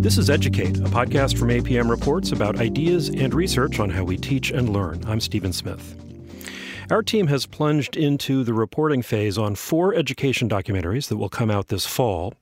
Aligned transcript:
This 0.00 0.16
is 0.16 0.30
Educate, 0.30 0.76
a 0.76 0.82
podcast 0.82 1.36
from 1.36 1.48
APM 1.48 1.90
Reports 1.90 2.30
about 2.30 2.60
ideas 2.60 3.08
and 3.08 3.34
research 3.34 3.80
on 3.80 3.90
how 3.90 4.04
we 4.04 4.16
teach 4.16 4.52
and 4.52 4.68
learn. 4.68 5.02
I'm 5.08 5.18
Stephen 5.18 5.52
Smith. 5.52 5.96
Our 6.88 7.02
team 7.02 7.26
has 7.26 7.46
plunged 7.46 7.96
into 7.96 8.44
the 8.44 8.54
reporting 8.54 9.02
phase 9.02 9.36
on 9.36 9.56
four 9.56 9.96
education 9.96 10.48
documentaries 10.48 11.08
that 11.08 11.16
will 11.16 11.28
come 11.28 11.50
out 11.50 11.66
this 11.66 11.84
fall. 11.84 12.32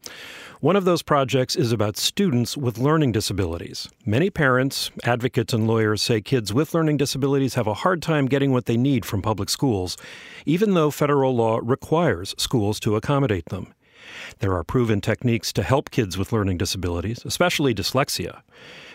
One 0.61 0.77
of 0.77 0.85
those 0.85 1.03
projects 1.03 1.57
is 1.57 1.73
about 1.73 1.97
students 1.97 2.59
with 2.59 2.77
learning 2.77 3.13
disabilities. 3.13 3.89
Many 4.05 4.29
parents, 4.29 4.91
advocates, 5.05 5.55
and 5.55 5.67
lawyers 5.67 6.03
say 6.03 6.21
kids 6.21 6.53
with 6.53 6.75
learning 6.75 6.99
disabilities 6.99 7.55
have 7.55 7.67
a 7.67 7.73
hard 7.73 8.03
time 8.03 8.27
getting 8.27 8.53
what 8.53 8.67
they 8.67 8.77
need 8.77 9.07
from 9.07 9.23
public 9.23 9.49
schools, 9.49 9.97
even 10.45 10.75
though 10.75 10.91
federal 10.91 11.35
law 11.35 11.59
requires 11.63 12.35
schools 12.37 12.79
to 12.81 12.97
accommodate 12.97 13.47
them. 13.47 13.73
There 14.39 14.55
are 14.55 14.65
proven 14.65 15.01
techniques 15.01 15.53
to 15.55 15.63
help 15.63 15.91
kids 15.91 16.17
with 16.19 16.33
learning 16.33 16.59
disabilities, 16.59 17.25
especially 17.25 17.75
dyslexia. 17.75 18.43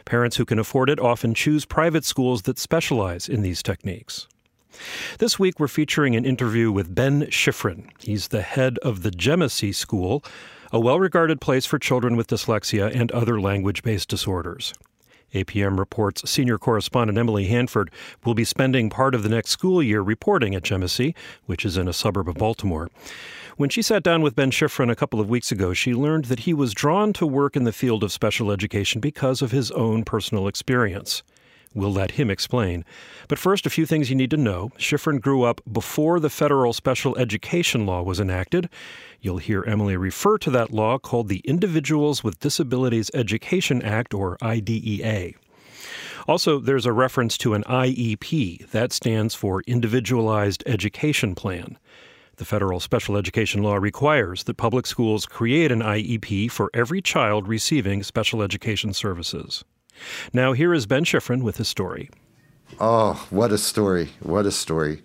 Parents 0.05 0.37
who 0.37 0.45
can 0.45 0.59
afford 0.59 0.89
it 0.89 0.99
often 0.99 1.33
choose 1.33 1.65
private 1.65 2.05
schools 2.05 2.43
that 2.43 2.59
specialize 2.59 3.29
in 3.29 3.41
these 3.41 3.61
techniques. 3.61 4.27
This 5.19 5.37
week, 5.37 5.59
we're 5.59 5.67
featuring 5.67 6.15
an 6.15 6.25
interview 6.25 6.71
with 6.71 6.95
Ben 6.95 7.23
Shifrin. 7.23 7.89
He's 7.99 8.29
the 8.29 8.41
head 8.41 8.77
of 8.79 9.03
the 9.03 9.11
Jemicy 9.11 9.75
School, 9.75 10.23
a 10.71 10.79
well 10.79 10.99
regarded 10.99 11.41
place 11.41 11.65
for 11.65 11.77
children 11.77 12.15
with 12.15 12.27
dyslexia 12.27 12.93
and 12.95 13.11
other 13.11 13.39
language 13.39 13.83
based 13.83 14.09
disorders. 14.09 14.73
APM 15.33 15.79
reports 15.79 16.29
senior 16.29 16.57
correspondent 16.57 17.17
Emily 17.17 17.45
Hanford 17.45 17.89
will 18.25 18.33
be 18.33 18.43
spending 18.43 18.89
part 18.89 19.15
of 19.15 19.23
the 19.23 19.29
next 19.29 19.51
school 19.51 19.81
year 19.81 20.01
reporting 20.01 20.55
at 20.55 20.63
Jemicy, 20.63 21.15
which 21.45 21.65
is 21.65 21.77
in 21.77 21.87
a 21.87 21.93
suburb 21.93 22.27
of 22.27 22.35
Baltimore. 22.35 22.89
When 23.61 23.69
she 23.69 23.83
sat 23.83 24.01
down 24.01 24.23
with 24.23 24.35
Ben 24.35 24.49
Shifrin 24.49 24.89
a 24.89 24.95
couple 24.95 25.19
of 25.19 25.29
weeks 25.29 25.51
ago, 25.51 25.71
she 25.71 25.93
learned 25.93 26.25
that 26.25 26.39
he 26.39 26.51
was 26.51 26.73
drawn 26.73 27.13
to 27.13 27.27
work 27.27 27.55
in 27.55 27.63
the 27.63 27.71
field 27.71 28.03
of 28.03 28.11
special 28.11 28.49
education 28.49 28.99
because 28.99 29.43
of 29.43 29.51
his 29.51 29.69
own 29.69 30.03
personal 30.03 30.47
experience. 30.47 31.21
We'll 31.75 31.93
let 31.93 32.09
him 32.09 32.31
explain. 32.31 32.83
But 33.27 33.37
first, 33.37 33.67
a 33.67 33.69
few 33.69 33.85
things 33.85 34.09
you 34.09 34.15
need 34.15 34.31
to 34.31 34.35
know. 34.37 34.71
Shifrin 34.79 35.21
grew 35.21 35.43
up 35.43 35.61
before 35.71 36.19
the 36.19 36.31
federal 36.31 36.73
special 36.73 37.15
education 37.19 37.85
law 37.85 38.01
was 38.01 38.19
enacted. 38.19 38.67
You'll 39.19 39.37
hear 39.37 39.63
Emily 39.67 39.95
refer 39.95 40.39
to 40.39 40.49
that 40.49 40.71
law 40.71 40.97
called 40.97 41.27
the 41.27 41.43
Individuals 41.45 42.23
with 42.23 42.39
Disabilities 42.39 43.11
Education 43.13 43.83
Act, 43.83 44.15
or 44.15 44.39
IDEA. 44.41 45.33
Also, 46.27 46.57
there's 46.57 46.87
a 46.87 46.93
reference 46.93 47.37
to 47.37 47.53
an 47.53 47.63
IEP. 47.65 48.71
That 48.71 48.91
stands 48.91 49.35
for 49.35 49.61
Individualized 49.67 50.63
Education 50.65 51.35
Plan. 51.35 51.77
The 52.37 52.45
federal 52.45 52.79
special 52.79 53.17
education 53.17 53.61
law 53.61 53.75
requires 53.75 54.43
that 54.45 54.57
public 54.57 54.87
schools 54.87 55.25
create 55.25 55.71
an 55.71 55.81
IEP 55.81 56.49
for 56.49 56.69
every 56.73 57.01
child 57.01 57.47
receiving 57.47 58.03
special 58.03 58.41
education 58.41 58.93
services. 58.93 59.63
Now, 60.33 60.53
here 60.53 60.73
is 60.73 60.85
Ben 60.85 61.03
Shifrin 61.03 61.43
with 61.43 61.57
his 61.57 61.67
story. 61.67 62.09
Oh, 62.79 63.27
what 63.29 63.51
a 63.51 63.57
story! 63.57 64.09
What 64.21 64.45
a 64.45 64.51
story. 64.51 65.01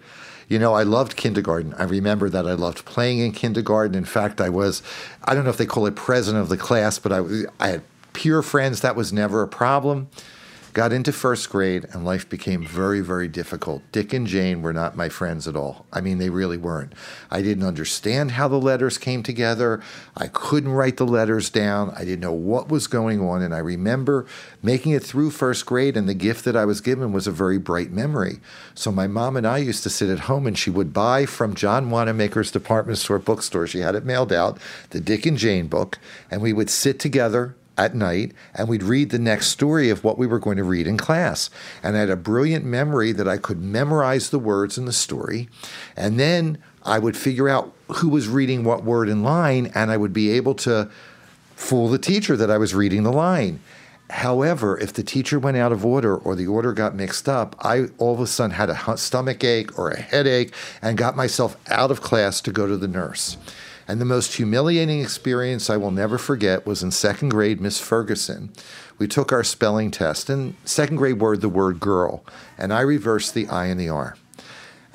You 0.49 0.59
know, 0.59 0.75
I 0.75 0.85
loved 0.85 1.17
kindergarten. 1.17 1.75
I 1.75 1.83
remember 1.85 2.29
that 2.29 2.47
I 2.47 2.53
loved 2.53 2.85
playing 2.85 3.19
in 3.19 3.33
kindergarten. 3.33 3.97
In 3.97 4.05
fact, 4.05 4.41
I 4.41 4.49
was, 4.49 4.83
I 5.25 5.35
don't 5.35 5.43
know 5.45 5.51
if 5.51 5.57
they 5.57 5.67
call 5.67 5.87
it 5.87 5.97
president 5.97 6.43
of 6.43 6.49
the 6.49 6.57
class, 6.57 7.01
but 7.01 7.13
I, 7.13 7.23
I 7.59 7.69
had 7.69 7.83
peer 8.13 8.41
friends. 8.43 8.81
That 8.81 8.95
was 8.95 9.13
never 9.13 9.43
a 9.43 9.49
problem. 9.49 10.09
Got 10.77 10.93
into 10.93 11.11
first 11.11 11.49
grade 11.49 11.87
and 11.95 12.05
life 12.05 12.29
became 12.29 12.63
very, 12.63 13.01
very 13.01 13.29
difficult. 13.29 13.83
Dick 13.93 14.13
and 14.13 14.27
Jane 14.27 14.61
were 14.61 14.75
not 14.75 14.95
my 14.95 15.09
friends 15.09 15.49
at 15.49 15.57
all. 15.57 15.87
I 15.91 16.03
mean, 16.03 16.19
they 16.19 16.29
really 16.29 16.59
weren't. 16.59 16.93
I 17.31 17.41
didn't 17.41 17.65
understand 17.65 18.33
how 18.33 18.47
the 18.47 18.61
letters 18.61 18.99
came 18.99 19.23
together. 19.23 19.81
I 20.15 20.27
couldn't 20.27 20.73
write 20.73 20.99
the 20.99 21.07
letters 21.07 21.49
down. 21.49 21.95
I 21.97 22.01
didn't 22.01 22.21
know 22.21 22.31
what 22.31 22.69
was 22.69 22.89
going 22.89 23.27
on. 23.27 23.41
And 23.41 23.55
I 23.55 23.59
remember 23.61 24.27
making 24.63 24.93
it 24.93 25.03
through 25.03 25.31
first 25.31 25.65
grade, 25.65 25.97
and 25.97 26.07
the 26.07 26.13
gift 26.13 26.45
that 26.45 26.57
I 26.57 26.67
was 26.67 26.83
given 26.83 27.11
was 27.11 27.27
a 27.27 27.33
very 27.33 27.57
bright 27.57 27.91
memory. 27.91 28.41
So 28.75 28.93
my 28.93 29.07
mom 29.07 29.39
and 29.39 29.47
I 29.47 29.57
used 29.57 29.83
to 29.85 29.89
sit 29.89 30.11
at 30.11 30.29
home 30.29 30.47
and 30.47 30.59
she 30.59 30.69
would 30.69 30.93
buy 30.93 31.25
from 31.25 31.55
John 31.55 31.89
Wanamaker's 31.89 32.50
department 32.50 32.99
store 32.99 33.19
bookstore, 33.19 33.67
she 33.67 33.79
had 33.79 33.95
it 33.95 34.05
mailed 34.05 34.31
out, 34.31 34.59
the 34.91 35.00
Dick 35.00 35.25
and 35.25 35.39
Jane 35.39 35.69
book, 35.69 35.99
and 36.31 36.43
we 36.43 36.53
would 36.53 36.69
sit 36.69 37.00
together 37.00 37.56
at 37.78 37.94
night 37.94 38.32
and 38.54 38.69
we'd 38.69 38.82
read 38.82 39.10
the 39.10 39.19
next 39.19 39.48
story 39.48 39.91
of 39.91 40.04
what 40.04 40.19
we 40.19 40.26
were 40.26 40.38
going 40.38 40.56
to 40.56 40.64
read 40.64 40.87
in 40.87 40.97
class. 40.97 41.50
And 41.82 41.97
I 41.97 42.00
had 42.00 42.10
a 42.10 42.16
brilliant 42.16 42.64
memory 42.64 43.12
that 43.12 43.28
I 43.28 43.37
could 43.37 43.60
memorize 43.60 44.31
the 44.31 44.38
words 44.38 44.78
in 44.78 44.84
the 44.84 44.92
story. 44.92 45.48
And 45.97 46.19
then 46.19 46.59
I 46.82 46.98
would 46.98 47.16
figure 47.16 47.48
out 47.48 47.72
who 47.88 48.09
was 48.09 48.28
reading 48.28 48.64
what 48.64 48.84
word 48.84 49.09
in 49.09 49.22
line 49.22 49.70
and 49.75 49.91
I 49.91 49.97
would 49.97 50.12
be 50.12 50.31
able 50.31 50.54
to 50.56 50.91
fool 51.54 51.88
the 51.88 51.98
teacher 51.98 52.37
that 52.37 52.50
I 52.50 52.59
was 52.59 52.75
reading 52.75 53.03
the 53.03 53.12
line. 53.12 53.60
However, 54.08 54.78
if 54.78 54.93
the 54.93 55.03
teacher 55.03 55.38
went 55.38 55.56
out 55.56 55.72
of 55.72 55.84
order 55.84 56.16
or 56.16 56.37
the 56.37 56.47
order 56.47 56.72
got 56.72 56.94
mixed 56.94 57.28
up, 57.28 57.56
I 57.58 57.87
all 57.98 58.14
of 58.14 58.20
a 58.20 58.26
sudden 58.26 58.53
had 58.53 58.70
a 58.70 58.97
stomach 58.97 59.43
ache 59.43 59.76
or 59.76 59.91
a 59.91 60.00
headache 60.00 60.54
and 60.81 60.97
got 60.97 61.16
myself 61.16 61.56
out 61.69 61.91
of 61.91 62.03
class 62.03 62.41
to 62.43 62.53
go 62.53 62.69
to 62.69 62.76
the 62.76 62.87
nurse. 62.87 63.37
And 63.89 64.01
the 64.01 64.05
most 64.05 64.35
humiliating 64.35 65.01
experience 65.01 65.71
I 65.71 65.77
will 65.77 65.93
never 65.93 66.19
forget 66.19 66.67
was 66.67 66.83
in 66.83 66.91
second 66.91 67.29
grade, 67.29 67.61
Miss 67.61 67.79
Ferguson. 67.79 68.53
We 68.99 69.07
took 69.07 69.33
our 69.33 69.45
spelling 69.45 69.91
test, 69.91 70.29
and 70.29 70.55
second 70.65 70.97
grade 70.97 71.21
word 71.21 71.41
the 71.41 71.49
word 71.49 71.79
girl, 71.79 72.25
and 72.59 72.73
I 72.73 72.81
reversed 72.81 73.35
the 73.35 73.47
I 73.49 73.67
and 73.67 73.79
the 73.79 73.89
R. 73.89 74.17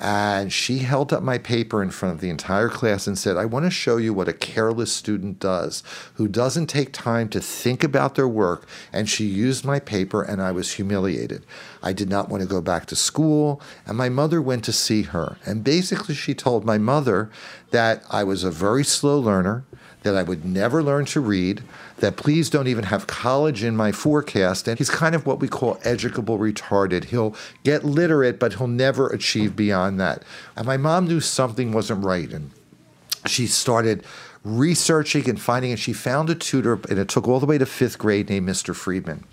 And 0.04 0.52
she 0.52 0.78
held 0.78 1.12
up 1.12 1.22
my 1.22 1.38
paper 1.38 1.80
in 1.80 1.90
front 1.92 2.16
of 2.16 2.20
the 2.20 2.28
entire 2.28 2.68
class 2.68 3.06
and 3.06 3.16
said, 3.16 3.36
I 3.36 3.44
want 3.44 3.66
to 3.66 3.70
show 3.70 3.98
you 3.98 4.12
what 4.12 4.26
a 4.26 4.32
careless 4.32 4.92
student 4.92 5.38
does 5.38 5.84
who 6.14 6.26
doesn't 6.26 6.66
take 6.66 6.92
time 6.92 7.28
to 7.28 7.40
think 7.40 7.84
about 7.84 8.16
their 8.16 8.26
work. 8.26 8.66
And 8.92 9.08
she 9.08 9.24
used 9.24 9.64
my 9.64 9.78
paper, 9.78 10.20
and 10.20 10.42
I 10.42 10.50
was 10.50 10.72
humiliated. 10.72 11.46
I 11.84 11.92
did 11.92 12.08
not 12.08 12.28
want 12.28 12.42
to 12.42 12.48
go 12.48 12.60
back 12.60 12.86
to 12.86 12.96
school. 12.96 13.62
And 13.86 13.96
my 13.96 14.08
mother 14.08 14.42
went 14.42 14.64
to 14.64 14.72
see 14.72 15.02
her. 15.02 15.38
And 15.46 15.62
basically, 15.62 16.16
she 16.16 16.34
told 16.34 16.64
my 16.64 16.78
mother 16.78 17.30
that 17.70 18.02
I 18.10 18.24
was 18.24 18.42
a 18.42 18.50
very 18.50 18.82
slow 18.82 19.20
learner, 19.20 19.64
that 20.02 20.16
I 20.16 20.22
would 20.22 20.44
never 20.44 20.82
learn 20.82 21.04
to 21.06 21.20
read, 21.20 21.62
that 21.98 22.16
please 22.16 22.50
don't 22.50 22.66
even 22.66 22.84
have 22.84 23.06
college 23.06 23.62
in 23.62 23.76
my 23.76 23.92
forecast. 23.92 24.68
And 24.68 24.78
he's 24.78 24.90
kind 24.90 25.14
of 25.14 25.26
what 25.26 25.40
we 25.40 25.48
call 25.48 25.78
educable 25.84 26.38
retarded. 26.38 27.04
He'll 27.04 27.34
get 27.64 27.84
literate, 27.84 28.38
but 28.38 28.54
he'll 28.54 28.66
never 28.66 29.08
achieve 29.08 29.54
beyond 29.54 30.00
that. 30.00 30.22
And 30.56 30.66
my 30.66 30.76
mom 30.76 31.06
knew 31.06 31.20
something 31.20 31.72
wasn't 31.72 32.04
right. 32.04 32.30
And 32.32 32.50
she 33.26 33.46
started 33.46 34.04
researching 34.44 35.28
and 35.28 35.40
finding, 35.40 35.70
and 35.70 35.80
she 35.80 35.92
found 35.92 36.28
a 36.30 36.34
tutor, 36.34 36.74
and 36.88 36.98
it 36.98 37.08
took 37.08 37.28
all 37.28 37.40
the 37.40 37.46
way 37.46 37.58
to 37.58 37.66
fifth 37.66 37.98
grade 37.98 38.28
named 38.28 38.48
Mr. 38.48 38.74
Friedman. 38.74 39.24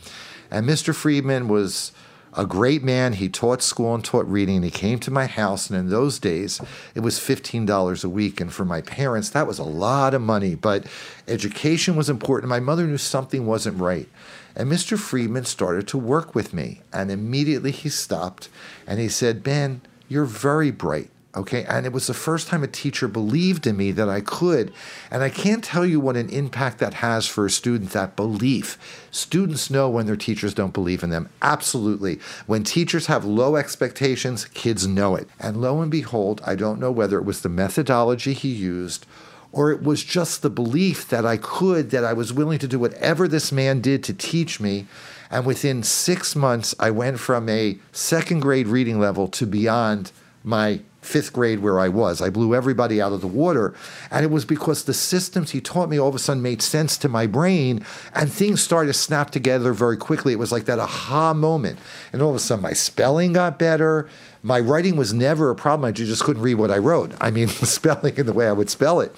And 0.51 0.67
Mr. 0.67 0.93
Friedman 0.93 1.47
was 1.47 1.91
a 2.33 2.45
great 2.45 2.83
man. 2.83 3.13
He 3.13 3.29
taught 3.29 3.61
school 3.61 3.95
and 3.95 4.03
taught 4.03 4.27
reading, 4.27 4.57
and 4.57 4.65
he 4.65 4.71
came 4.71 4.99
to 4.99 5.11
my 5.11 5.25
house. 5.25 5.69
And 5.69 5.77
in 5.77 5.89
those 5.89 6.19
days, 6.19 6.61
it 6.95 7.01
was 7.01 7.19
$15 7.19 8.03
a 8.03 8.09
week. 8.09 8.39
And 8.39 8.51
for 8.51 8.65
my 8.65 8.81
parents, 8.81 9.29
that 9.31 9.47
was 9.47 9.59
a 9.59 9.63
lot 9.63 10.13
of 10.13 10.21
money. 10.21 10.55
But 10.55 10.85
education 11.27 11.95
was 11.95 12.09
important. 12.09 12.49
My 12.49 12.59
mother 12.59 12.85
knew 12.85 12.97
something 12.97 13.45
wasn't 13.45 13.79
right. 13.79 14.07
And 14.55 14.71
Mr. 14.71 14.97
Friedman 14.97 15.45
started 15.45 15.87
to 15.89 15.97
work 15.97 16.35
with 16.35 16.53
me. 16.53 16.81
And 16.91 17.11
immediately 17.11 17.71
he 17.71 17.89
stopped 17.89 18.49
and 18.85 18.99
he 18.99 19.07
said, 19.07 19.43
Ben, 19.43 19.81
you're 20.07 20.25
very 20.25 20.71
bright. 20.71 21.09
Okay. 21.35 21.63
And 21.65 21.85
it 21.85 21.93
was 21.93 22.07
the 22.07 22.13
first 22.15 22.47
time 22.47 22.63
a 22.63 22.67
teacher 22.67 23.07
believed 23.07 23.67
in 23.67 23.77
me 23.77 23.91
that 23.91 24.09
I 24.09 24.19
could. 24.19 24.73
And 25.11 25.21
I 25.21 25.29
can't 25.29 25.63
tell 25.63 25.85
you 25.85 25.99
what 25.99 26.17
an 26.17 26.29
impact 26.29 26.79
that 26.79 26.95
has 26.95 27.27
for 27.27 27.45
a 27.45 27.51
student, 27.51 27.91
that 27.91 28.15
belief. 28.15 29.07
Students 29.11 29.69
know 29.69 29.89
when 29.89 30.07
their 30.07 30.15
teachers 30.15 30.55
don't 30.55 30.73
believe 30.73 31.03
in 31.03 31.11
them. 31.11 31.29
Absolutely. 31.43 32.19
When 32.47 32.63
teachers 32.63 33.05
have 33.05 33.25
low 33.25 33.57
expectations, 33.57 34.45
kids 34.45 34.87
know 34.87 35.15
it. 35.15 35.29
And 35.39 35.57
lo 35.57 35.81
and 35.81 35.91
behold, 35.91 36.41
I 36.45 36.55
don't 36.55 36.79
know 36.79 36.91
whether 36.91 37.19
it 37.19 37.25
was 37.25 37.41
the 37.41 37.49
methodology 37.49 38.33
he 38.33 38.49
used 38.49 39.05
or 39.51 39.71
it 39.71 39.81
was 39.81 40.03
just 40.03 40.41
the 40.41 40.49
belief 40.49 41.07
that 41.09 41.25
I 41.25 41.37
could, 41.37 41.89
that 41.91 42.03
I 42.03 42.13
was 42.13 42.31
willing 42.31 42.59
to 42.59 42.67
do 42.67 42.77
whatever 42.77 43.27
this 43.27 43.51
man 43.51 43.81
did 43.81 44.03
to 44.05 44.13
teach 44.13 44.59
me. 44.59 44.85
And 45.31 45.45
within 45.45 45.83
six 45.83 46.35
months, 46.35 46.75
I 46.79 46.91
went 46.91 47.19
from 47.19 47.49
a 47.49 47.77
second 47.91 48.41
grade 48.41 48.67
reading 48.67 48.99
level 48.99 49.27
to 49.29 49.45
beyond 49.45 50.11
my 50.43 50.81
fifth 51.01 51.33
grade 51.33 51.59
where 51.59 51.79
I 51.79 51.87
was. 51.87 52.21
I 52.21 52.29
blew 52.29 52.53
everybody 52.53 53.01
out 53.01 53.13
of 53.13 53.21
the 53.21 53.27
water. 53.27 53.73
And 54.11 54.25
it 54.25 54.31
was 54.31 54.45
because 54.45 54.83
the 54.83 54.93
systems 54.93 55.51
he 55.51 55.61
taught 55.61 55.89
me 55.89 55.99
all 55.99 56.09
of 56.09 56.15
a 56.15 56.19
sudden 56.19 56.43
made 56.43 56.61
sense 56.61 56.97
to 56.97 57.09
my 57.09 57.25
brain 57.25 57.85
and 58.13 58.31
things 58.31 58.61
started 58.61 58.87
to 58.87 58.93
snap 58.93 59.31
together 59.31 59.73
very 59.73 59.97
quickly. 59.97 60.33
It 60.33 60.39
was 60.39 60.51
like 60.51 60.65
that 60.65 60.79
aha 60.79 61.33
moment. 61.33 61.79
And 62.11 62.21
all 62.21 62.29
of 62.29 62.35
a 62.35 62.39
sudden 62.39 62.63
my 62.63 62.73
spelling 62.73 63.33
got 63.33 63.57
better. 63.57 64.09
My 64.43 64.59
writing 64.59 64.95
was 64.95 65.13
never 65.13 65.49
a 65.49 65.55
problem. 65.55 65.87
I 65.87 65.91
just 65.91 66.23
couldn't 66.23 66.41
read 66.41 66.55
what 66.55 66.71
I 66.71 66.77
wrote. 66.77 67.13
I 67.21 67.31
mean, 67.31 67.47
spelling 67.47 68.17
in 68.17 68.25
the 68.25 68.33
way 68.33 68.47
I 68.47 68.53
would 68.53 68.69
spell 68.69 68.99
it. 68.99 69.15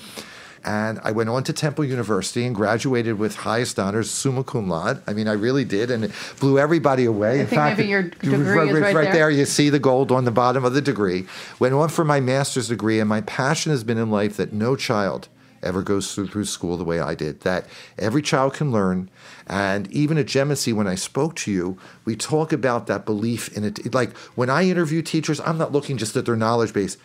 And 0.64 1.00
I 1.04 1.12
went 1.12 1.30
on 1.30 1.44
to 1.46 1.54
Temple 1.54 1.86
University 1.86 2.46
and 2.46 2.54
graduated 2.56 3.18
with 3.18 3.36
highest 3.36 3.80
honors, 3.80 4.12
summa 4.12 4.44
cum 4.44 4.70
laude. 4.70 5.02
I 5.08 5.14
mean, 5.14 5.28
I 5.28 5.34
really 5.34 5.66
did, 5.66 5.90
and 5.90 6.04
it 6.04 6.12
blew 6.40 6.60
everybody 6.60 7.06
away. 7.06 7.40
I 7.40 7.42
In 7.42 7.48
think 7.48 7.60
fact, 7.60 7.78
maybe 7.80 7.90
your 7.90 8.04
degree 8.04 8.38
right, 8.38 8.74
right 8.74 8.96
right 8.96 9.12
there. 9.12 9.30
You 9.32 9.46
see 9.46 9.70
the 9.70 9.80
gold 9.80 10.12
on 10.12 10.26
the 10.26 10.32
bottom 10.32 10.64
of 10.64 10.74
the 10.74 10.82
degree. 10.82 11.26
Went 11.60 11.74
on 11.74 11.90
for 11.90 12.06
my 12.06 12.20
master's 12.20 12.68
degree, 12.68 13.00
and 13.00 13.10
my 13.10 13.22
passion 13.22 13.72
has 13.72 13.84
been 13.84 13.98
in 13.98 14.12
life 14.12 14.38
that 14.38 14.54
no 14.54 14.76
child 14.76 15.30
ever 15.64 15.82
goes 15.82 16.14
through, 16.14 16.28
through 16.28 16.46
school 16.46 16.78
the 16.78 16.84
way 16.84 17.00
I 17.00 17.16
did, 17.16 17.42
that 17.42 17.68
every 17.98 18.22
child 18.22 18.54
can 18.54 18.72
learn. 18.72 19.10
And 19.48 19.92
even 19.92 20.18
at 20.18 20.26
Jemicy, 20.26 20.74
when 20.74 20.88
I 20.88 20.96
spoke 20.96 21.36
to 21.38 21.52
you, 21.52 21.78
we 22.06 22.16
talk 22.16 22.52
about 22.52 22.88
that 22.88 23.06
belief 23.06 23.56
in 23.56 23.64
it. 23.64 23.94
Like 23.94 24.16
when 24.36 24.50
I 24.50 24.68
interview 24.68 25.02
teachers, 25.02 25.40
I'm 25.40 25.58
not 25.58 25.72
looking 25.72 25.98
just 25.98 26.16
at 26.16 26.26
their 26.26 26.36
knowledge 26.36 26.74
base. 26.74 26.98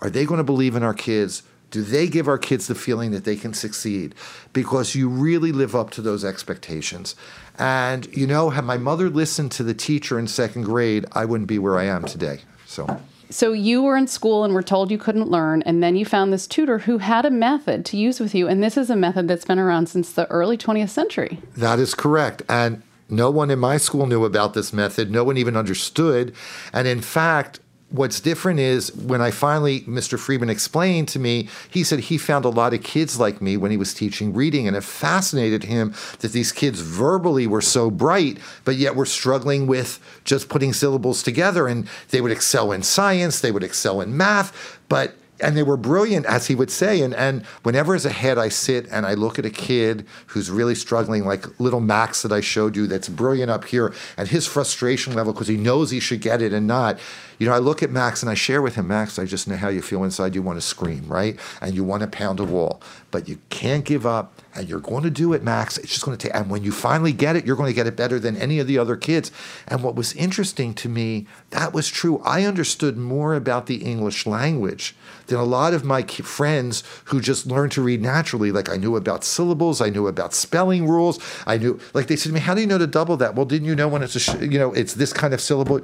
Are 0.00 0.10
they 0.10 0.24
going 0.24 0.38
to 0.38 0.44
believe 0.44 0.76
in 0.76 0.82
our 0.82 0.94
kids? 0.94 1.42
Do 1.74 1.82
they 1.82 2.06
give 2.06 2.28
our 2.28 2.38
kids 2.38 2.68
the 2.68 2.76
feeling 2.76 3.10
that 3.10 3.24
they 3.24 3.34
can 3.34 3.52
succeed? 3.52 4.14
Because 4.52 4.94
you 4.94 5.08
really 5.08 5.50
live 5.50 5.74
up 5.74 5.90
to 5.90 6.02
those 6.02 6.24
expectations. 6.24 7.16
And 7.58 8.06
you 8.16 8.28
know, 8.28 8.50
had 8.50 8.64
my 8.64 8.76
mother 8.76 9.10
listened 9.10 9.50
to 9.52 9.64
the 9.64 9.74
teacher 9.74 10.16
in 10.16 10.28
second 10.28 10.62
grade, 10.62 11.04
I 11.10 11.24
wouldn't 11.24 11.48
be 11.48 11.58
where 11.58 11.76
I 11.76 11.86
am 11.86 12.04
today. 12.04 12.42
So 12.64 13.00
so 13.28 13.52
you 13.52 13.82
were 13.82 13.96
in 13.96 14.06
school 14.06 14.44
and 14.44 14.54
were 14.54 14.62
told 14.62 14.92
you 14.92 14.98
couldn't 14.98 15.28
learn, 15.28 15.62
and 15.62 15.82
then 15.82 15.96
you 15.96 16.04
found 16.04 16.32
this 16.32 16.46
tutor 16.46 16.78
who 16.78 16.98
had 16.98 17.26
a 17.26 17.30
method 17.30 17.84
to 17.86 17.96
use 17.96 18.20
with 18.20 18.36
you, 18.36 18.46
and 18.46 18.62
this 18.62 18.76
is 18.76 18.88
a 18.88 18.94
method 18.94 19.26
that's 19.26 19.44
been 19.44 19.58
around 19.58 19.88
since 19.88 20.12
the 20.12 20.30
early 20.30 20.56
20th 20.56 20.90
century. 20.90 21.40
That 21.56 21.80
is 21.80 21.92
correct. 21.92 22.42
And 22.48 22.84
no 23.08 23.32
one 23.32 23.50
in 23.50 23.58
my 23.58 23.78
school 23.78 24.06
knew 24.06 24.24
about 24.24 24.54
this 24.54 24.72
method. 24.72 25.10
No 25.10 25.24
one 25.24 25.36
even 25.38 25.56
understood. 25.56 26.32
And 26.72 26.86
in 26.86 27.00
fact, 27.00 27.58
what's 27.94 28.20
different 28.20 28.58
is 28.58 28.92
when 28.96 29.20
I 29.20 29.30
finally, 29.30 29.82
Mr. 29.82 30.18
Friedman 30.18 30.50
explained 30.50 31.06
to 31.08 31.20
me, 31.20 31.48
he 31.70 31.84
said 31.84 32.00
he 32.00 32.18
found 32.18 32.44
a 32.44 32.48
lot 32.48 32.74
of 32.74 32.82
kids 32.82 33.20
like 33.20 33.40
me 33.40 33.56
when 33.56 33.70
he 33.70 33.76
was 33.76 33.94
teaching 33.94 34.34
reading, 34.34 34.66
and 34.66 34.76
it 34.76 34.82
fascinated 34.82 35.64
him 35.64 35.94
that 36.18 36.32
these 36.32 36.50
kids 36.50 36.80
verbally 36.80 37.46
were 37.46 37.60
so 37.60 37.92
bright, 37.92 38.38
but 38.64 38.74
yet 38.74 38.96
were 38.96 39.06
struggling 39.06 39.68
with 39.68 40.00
just 40.24 40.48
putting 40.48 40.72
syllables 40.72 41.22
together. 41.22 41.68
And 41.68 41.88
they 42.10 42.20
would 42.20 42.32
excel 42.32 42.72
in 42.72 42.82
science, 42.82 43.40
they 43.40 43.52
would 43.52 43.62
excel 43.62 44.00
in 44.00 44.16
math, 44.16 44.80
but 44.88 45.14
and 45.40 45.56
they 45.56 45.62
were 45.62 45.76
brilliant, 45.76 46.26
as 46.26 46.46
he 46.46 46.54
would 46.54 46.70
say. 46.70 47.02
And, 47.02 47.14
and 47.14 47.44
whenever 47.64 47.94
as 47.94 48.06
a 48.06 48.10
head 48.10 48.38
I 48.38 48.48
sit 48.48 48.86
and 48.90 49.04
I 49.04 49.14
look 49.14 49.38
at 49.38 49.44
a 49.44 49.50
kid 49.50 50.06
who's 50.28 50.50
really 50.50 50.74
struggling, 50.74 51.24
like 51.24 51.58
little 51.58 51.80
Max 51.80 52.22
that 52.22 52.32
I 52.32 52.40
showed 52.40 52.76
you, 52.76 52.86
that's 52.86 53.08
brilliant 53.08 53.50
up 53.50 53.64
here, 53.64 53.92
and 54.16 54.28
his 54.28 54.46
frustration 54.46 55.14
level 55.14 55.32
because 55.32 55.48
he 55.48 55.56
knows 55.56 55.90
he 55.90 56.00
should 56.00 56.20
get 56.20 56.40
it 56.40 56.52
and 56.52 56.66
not, 56.66 56.98
you 57.38 57.46
know, 57.46 57.54
I 57.54 57.58
look 57.58 57.82
at 57.82 57.90
Max 57.90 58.22
and 58.22 58.30
I 58.30 58.34
share 58.34 58.62
with 58.62 58.74
him, 58.74 58.88
Max, 58.88 59.18
I 59.18 59.24
just 59.24 59.48
know 59.48 59.56
how 59.56 59.68
you 59.68 59.82
feel 59.82 60.04
inside. 60.04 60.34
You 60.34 60.42
want 60.42 60.58
to 60.58 60.66
scream, 60.66 61.06
right? 61.08 61.38
And 61.60 61.74
you 61.74 61.84
want 61.84 62.02
to 62.02 62.06
pound 62.06 62.40
a 62.40 62.44
wall, 62.44 62.80
but 63.10 63.28
you 63.28 63.38
can't 63.50 63.84
give 63.84 64.06
up 64.06 64.40
and 64.54 64.68
you're 64.68 64.80
going 64.80 65.02
to 65.02 65.10
do 65.10 65.32
it, 65.32 65.42
Max. 65.42 65.78
It's 65.78 65.92
just 65.92 66.04
going 66.04 66.16
to 66.16 66.28
take, 66.28 66.34
and 66.34 66.48
when 66.48 66.62
you 66.62 66.70
finally 66.70 67.12
get 67.12 67.34
it, 67.36 67.44
you're 67.44 67.56
going 67.56 67.70
to 67.70 67.74
get 67.74 67.86
it 67.86 67.96
better 67.96 68.20
than 68.20 68.36
any 68.36 68.60
of 68.60 68.66
the 68.66 68.78
other 68.78 68.96
kids. 68.96 69.32
And 69.66 69.82
what 69.82 69.96
was 69.96 70.14
interesting 70.14 70.74
to 70.74 70.88
me, 70.88 71.26
that 71.50 71.72
was 71.72 71.88
true. 71.88 72.20
I 72.24 72.44
understood 72.44 72.96
more 72.96 73.34
about 73.34 73.66
the 73.66 73.76
English 73.76 74.26
language 74.26 74.94
than 75.26 75.38
a 75.38 75.44
lot 75.44 75.74
of 75.74 75.84
my 75.84 76.02
friends 76.02 76.84
who 77.06 77.20
just 77.20 77.46
learned 77.46 77.72
to 77.72 77.82
read 77.82 78.00
naturally. 78.00 78.52
Like 78.52 78.68
I 78.68 78.76
knew 78.76 78.96
about 78.96 79.24
syllables, 79.24 79.80
I 79.80 79.90
knew 79.90 80.06
about 80.06 80.34
spelling 80.34 80.86
rules. 80.86 81.18
I 81.46 81.58
knew, 81.58 81.80
like 81.92 82.06
they 82.06 82.16
said 82.16 82.28
to 82.28 82.34
me, 82.34 82.40
"How 82.40 82.54
do 82.54 82.60
you 82.60 82.66
know 82.66 82.78
to 82.78 82.86
double 82.86 83.16
that?" 83.16 83.34
Well, 83.34 83.46
didn't 83.46 83.66
you 83.66 83.74
know 83.74 83.88
when 83.88 84.02
it's 84.02 84.28
a, 84.28 84.46
you 84.46 84.58
know, 84.58 84.72
it's 84.72 84.94
this 84.94 85.12
kind 85.12 85.34
of 85.34 85.40
syllable? 85.40 85.80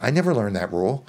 I 0.00 0.10
never 0.10 0.34
learned 0.34 0.56
that 0.56 0.72
rule. 0.72 1.06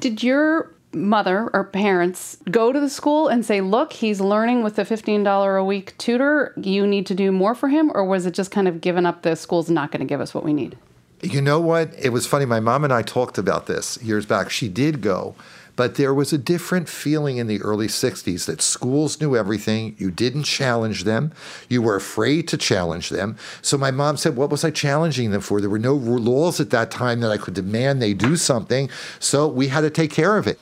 Did 0.00 0.22
your 0.22 0.72
mother 0.92 1.50
or 1.52 1.64
parents 1.64 2.38
go 2.50 2.72
to 2.72 2.80
the 2.80 2.88
school 2.88 3.28
and 3.28 3.44
say, 3.44 3.60
look, 3.60 3.92
he's 3.92 4.20
learning 4.20 4.62
with 4.62 4.76
the 4.76 4.82
$15 4.82 5.60
a 5.60 5.64
week 5.64 5.96
tutor. 5.98 6.54
You 6.56 6.86
need 6.86 7.06
to 7.06 7.14
do 7.14 7.30
more 7.32 7.54
for 7.54 7.68
him? 7.68 7.90
Or 7.94 8.04
was 8.04 8.26
it 8.26 8.34
just 8.34 8.50
kind 8.50 8.68
of 8.68 8.80
given 8.80 9.06
up 9.06 9.22
the 9.22 9.36
school's 9.36 9.70
not 9.70 9.92
going 9.92 10.00
to 10.00 10.06
give 10.06 10.20
us 10.20 10.34
what 10.34 10.44
we 10.44 10.52
need? 10.52 10.76
You 11.22 11.40
know 11.40 11.60
what? 11.60 11.92
It 11.98 12.10
was 12.10 12.26
funny. 12.26 12.44
My 12.44 12.60
mom 12.60 12.84
and 12.84 12.92
I 12.92 13.02
talked 13.02 13.38
about 13.38 13.66
this 13.66 14.00
years 14.02 14.24
back. 14.24 14.50
She 14.50 14.68
did 14.68 15.00
go. 15.00 15.34
But 15.78 15.94
there 15.94 16.12
was 16.12 16.32
a 16.32 16.38
different 16.38 16.88
feeling 16.88 17.36
in 17.36 17.46
the 17.46 17.62
early 17.62 17.86
60s 17.86 18.46
that 18.46 18.60
schools 18.60 19.20
knew 19.20 19.36
everything. 19.36 19.94
You 19.96 20.10
didn't 20.10 20.42
challenge 20.42 21.04
them. 21.04 21.30
You 21.68 21.82
were 21.82 21.94
afraid 21.94 22.48
to 22.48 22.56
challenge 22.56 23.10
them. 23.10 23.36
So 23.62 23.78
my 23.78 23.92
mom 23.92 24.16
said, 24.16 24.34
What 24.34 24.50
was 24.50 24.64
I 24.64 24.72
challenging 24.72 25.30
them 25.30 25.40
for? 25.40 25.60
There 25.60 25.70
were 25.70 25.78
no 25.78 25.94
laws 25.94 26.58
at 26.58 26.70
that 26.70 26.90
time 26.90 27.20
that 27.20 27.30
I 27.30 27.36
could 27.36 27.54
demand 27.54 28.02
they 28.02 28.12
do 28.12 28.34
something. 28.34 28.90
So 29.20 29.46
we 29.46 29.68
had 29.68 29.82
to 29.82 29.90
take 29.90 30.10
care 30.10 30.36
of 30.36 30.48
it. 30.48 30.58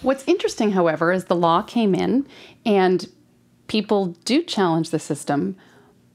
What's 0.00 0.24
interesting, 0.26 0.70
however, 0.70 1.12
is 1.12 1.26
the 1.26 1.36
law 1.36 1.60
came 1.60 1.94
in 1.94 2.26
and 2.64 3.12
people 3.66 4.16
do 4.24 4.42
challenge 4.42 4.88
the 4.88 4.98
system. 4.98 5.56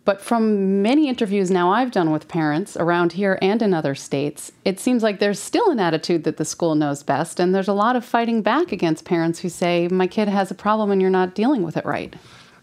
But 0.04 0.20
from 0.20 0.82
many 0.82 1.08
interviews 1.08 1.52
now 1.52 1.72
I've 1.72 1.92
done 1.92 2.12
with 2.12 2.28
parents 2.28 2.76
around 2.76 3.14
here 3.14 3.38
and 3.42 3.62
in 3.62 3.74
other 3.74 3.94
states, 3.94 4.52
it 4.66 4.80
seems 4.80 5.04
like 5.04 5.20
there's 5.20 5.40
still 5.40 5.70
an 5.70 5.80
attitude 5.80 6.24
that 6.24 6.38
the 6.38 6.46
school 6.46 6.74
knows 6.74 7.04
best. 7.04 7.40
And 7.40 7.54
there's 7.54 7.68
a 7.68 7.74
lot 7.74 7.96
of 7.96 8.04
fighting 8.04 8.42
back 8.42 8.72
against 8.72 9.06
parents 9.06 9.40
who 9.40 9.50
say, 9.50 9.88
my 9.90 10.08
kid 10.08 10.28
has 10.28 10.50
a 10.50 10.56
problem 10.56 10.90
and 10.90 11.02
you're 11.02 11.12
not 11.12 11.36
dealing 11.36 11.62
with 11.62 11.78
it 11.78 11.86
right. 11.86 12.16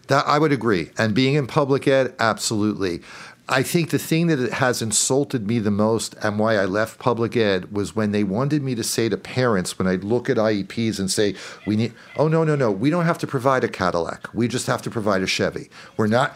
That 0.07 0.27
I 0.27 0.37
would 0.37 0.51
agree. 0.51 0.91
And 0.97 1.15
being 1.15 1.35
in 1.35 1.47
public 1.47 1.87
ed, 1.87 2.13
absolutely. 2.19 3.01
I 3.47 3.63
think 3.63 3.89
the 3.89 3.99
thing 3.99 4.27
that 4.27 4.53
has 4.53 4.81
insulted 4.81 5.47
me 5.47 5.59
the 5.59 5.71
most 5.71 6.15
and 6.21 6.37
why 6.37 6.55
I 6.55 6.65
left 6.65 6.99
public 6.99 7.35
ed 7.37 7.71
was 7.71 7.95
when 7.95 8.11
they 8.11 8.23
wanted 8.23 8.61
me 8.61 8.75
to 8.75 8.83
say 8.83 9.09
to 9.09 9.17
parents, 9.17 9.79
when 9.79 9.87
I 9.87 9.95
look 9.95 10.29
at 10.29 10.37
IEPs 10.37 10.99
and 10.99 11.09
say, 11.09 11.35
we 11.65 11.75
need, 11.75 11.93
oh, 12.17 12.27
no, 12.27 12.43
no, 12.43 12.55
no, 12.55 12.69
we 12.69 12.89
don't 12.89 13.05
have 13.05 13.17
to 13.19 13.27
provide 13.27 13.63
a 13.63 13.67
Cadillac. 13.67 14.27
We 14.33 14.47
just 14.47 14.67
have 14.67 14.81
to 14.83 14.91
provide 14.91 15.23
a 15.23 15.27
Chevy. 15.27 15.69
We're 15.97 16.07
not, 16.07 16.35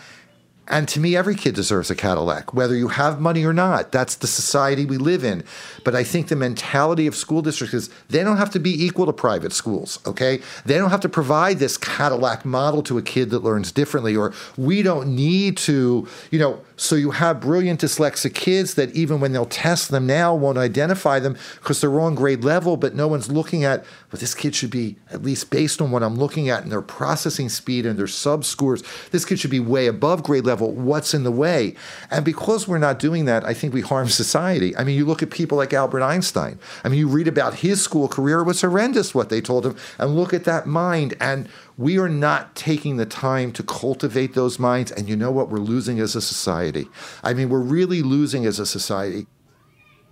and 0.69 0.87
to 0.89 0.99
me, 1.01 1.15
every 1.17 1.35
kid 1.35 1.55
deserves 1.55 1.91
a 1.91 1.95
Cadillac, 1.95 2.53
whether 2.53 2.73
you 2.73 2.87
have 2.87 3.19
money 3.19 3.43
or 3.43 3.51
not. 3.51 3.91
That's 3.91 4.15
the 4.15 4.27
society 4.27 4.85
we 4.85 4.97
live 4.97 5.25
in. 5.25 5.43
But 5.83 5.93
I 5.93 6.05
think 6.05 6.29
the 6.29 6.37
mentality 6.37 7.05
of 7.05 7.15
school 7.15 7.41
districts 7.41 7.73
is 7.73 7.89
they 8.07 8.23
don't 8.23 8.37
have 8.37 8.49
to 8.51 8.59
be 8.59 8.85
equal 8.85 9.05
to 9.07 9.13
private 9.13 9.51
schools, 9.51 9.99
okay? 10.07 10.39
They 10.65 10.77
don't 10.77 10.89
have 10.89 11.01
to 11.01 11.09
provide 11.09 11.59
this 11.59 11.77
Cadillac 11.77 12.45
model 12.45 12.81
to 12.83 12.97
a 12.97 13.01
kid 13.01 13.29
that 13.31 13.39
learns 13.39 13.73
differently, 13.73 14.15
or 14.15 14.33
we 14.55 14.83
don't 14.83 15.13
need 15.13 15.57
to, 15.57 16.07
you 16.31 16.39
know, 16.39 16.61
so 16.77 16.95
you 16.95 17.11
have 17.11 17.41
brilliant 17.41 17.81
dyslexic 17.81 18.33
kids 18.33 18.75
that 18.75 18.95
even 18.95 19.19
when 19.19 19.33
they'll 19.33 19.45
test 19.45 19.91
them 19.91 20.07
now 20.07 20.33
won't 20.33 20.57
identify 20.57 21.19
them 21.19 21.37
because 21.59 21.81
they're 21.81 21.99
on 21.99 22.15
grade 22.15 22.43
level, 22.45 22.77
but 22.77 22.95
no 22.95 23.07
one's 23.07 23.29
looking 23.29 23.65
at, 23.65 23.81
well, 24.11 24.19
this 24.19 24.33
kid 24.33 24.55
should 24.55 24.71
be, 24.71 24.95
at 25.11 25.21
least 25.23 25.49
based 25.49 25.81
on 25.81 25.91
what 25.91 26.03
I'm 26.03 26.15
looking 26.15 26.49
at 26.49 26.63
and 26.63 26.71
their 26.71 26.81
processing 26.81 27.49
speed 27.49 27.85
and 27.85 27.99
their 27.99 28.07
sub 28.07 28.45
scores, 28.45 28.81
this 29.11 29.25
kid 29.25 29.39
should 29.39 29.51
be 29.51 29.59
way 29.59 29.87
above 29.87 30.23
grade 30.23 30.45
level. 30.45 30.52
What's 30.61 31.13
in 31.13 31.23
the 31.23 31.31
way? 31.31 31.75
And 32.11 32.23
because 32.23 32.67
we're 32.67 32.77
not 32.77 32.99
doing 32.99 33.25
that, 33.25 33.45
I 33.45 33.53
think 33.53 33.73
we 33.73 33.81
harm 33.81 34.09
society. 34.09 34.75
I 34.77 34.83
mean, 34.83 34.97
you 34.97 35.05
look 35.05 35.23
at 35.23 35.29
people 35.29 35.57
like 35.57 35.73
Albert 35.73 36.01
Einstein. 36.01 36.59
I 36.83 36.89
mean, 36.89 36.99
you 36.99 37.07
read 37.07 37.27
about 37.27 37.55
his 37.55 37.81
school 37.81 38.07
career, 38.07 38.39
it 38.39 38.45
was 38.45 38.61
horrendous 38.61 39.15
what 39.15 39.29
they 39.29 39.41
told 39.41 39.65
him. 39.65 39.75
And 39.97 40.15
look 40.15 40.33
at 40.33 40.43
that 40.45 40.65
mind. 40.65 41.13
And 41.19 41.49
we 41.77 41.97
are 41.97 42.09
not 42.09 42.55
taking 42.55 42.97
the 42.97 43.05
time 43.05 43.51
to 43.53 43.63
cultivate 43.63 44.33
those 44.33 44.59
minds. 44.59 44.91
And 44.91 45.09
you 45.09 45.15
know 45.15 45.31
what? 45.31 45.49
We're 45.49 45.59
losing 45.59 45.99
as 45.99 46.15
a 46.15 46.21
society. 46.21 46.87
I 47.23 47.33
mean, 47.33 47.49
we're 47.49 47.59
really 47.59 48.01
losing 48.01 48.45
as 48.45 48.59
a 48.59 48.65
society. 48.65 49.27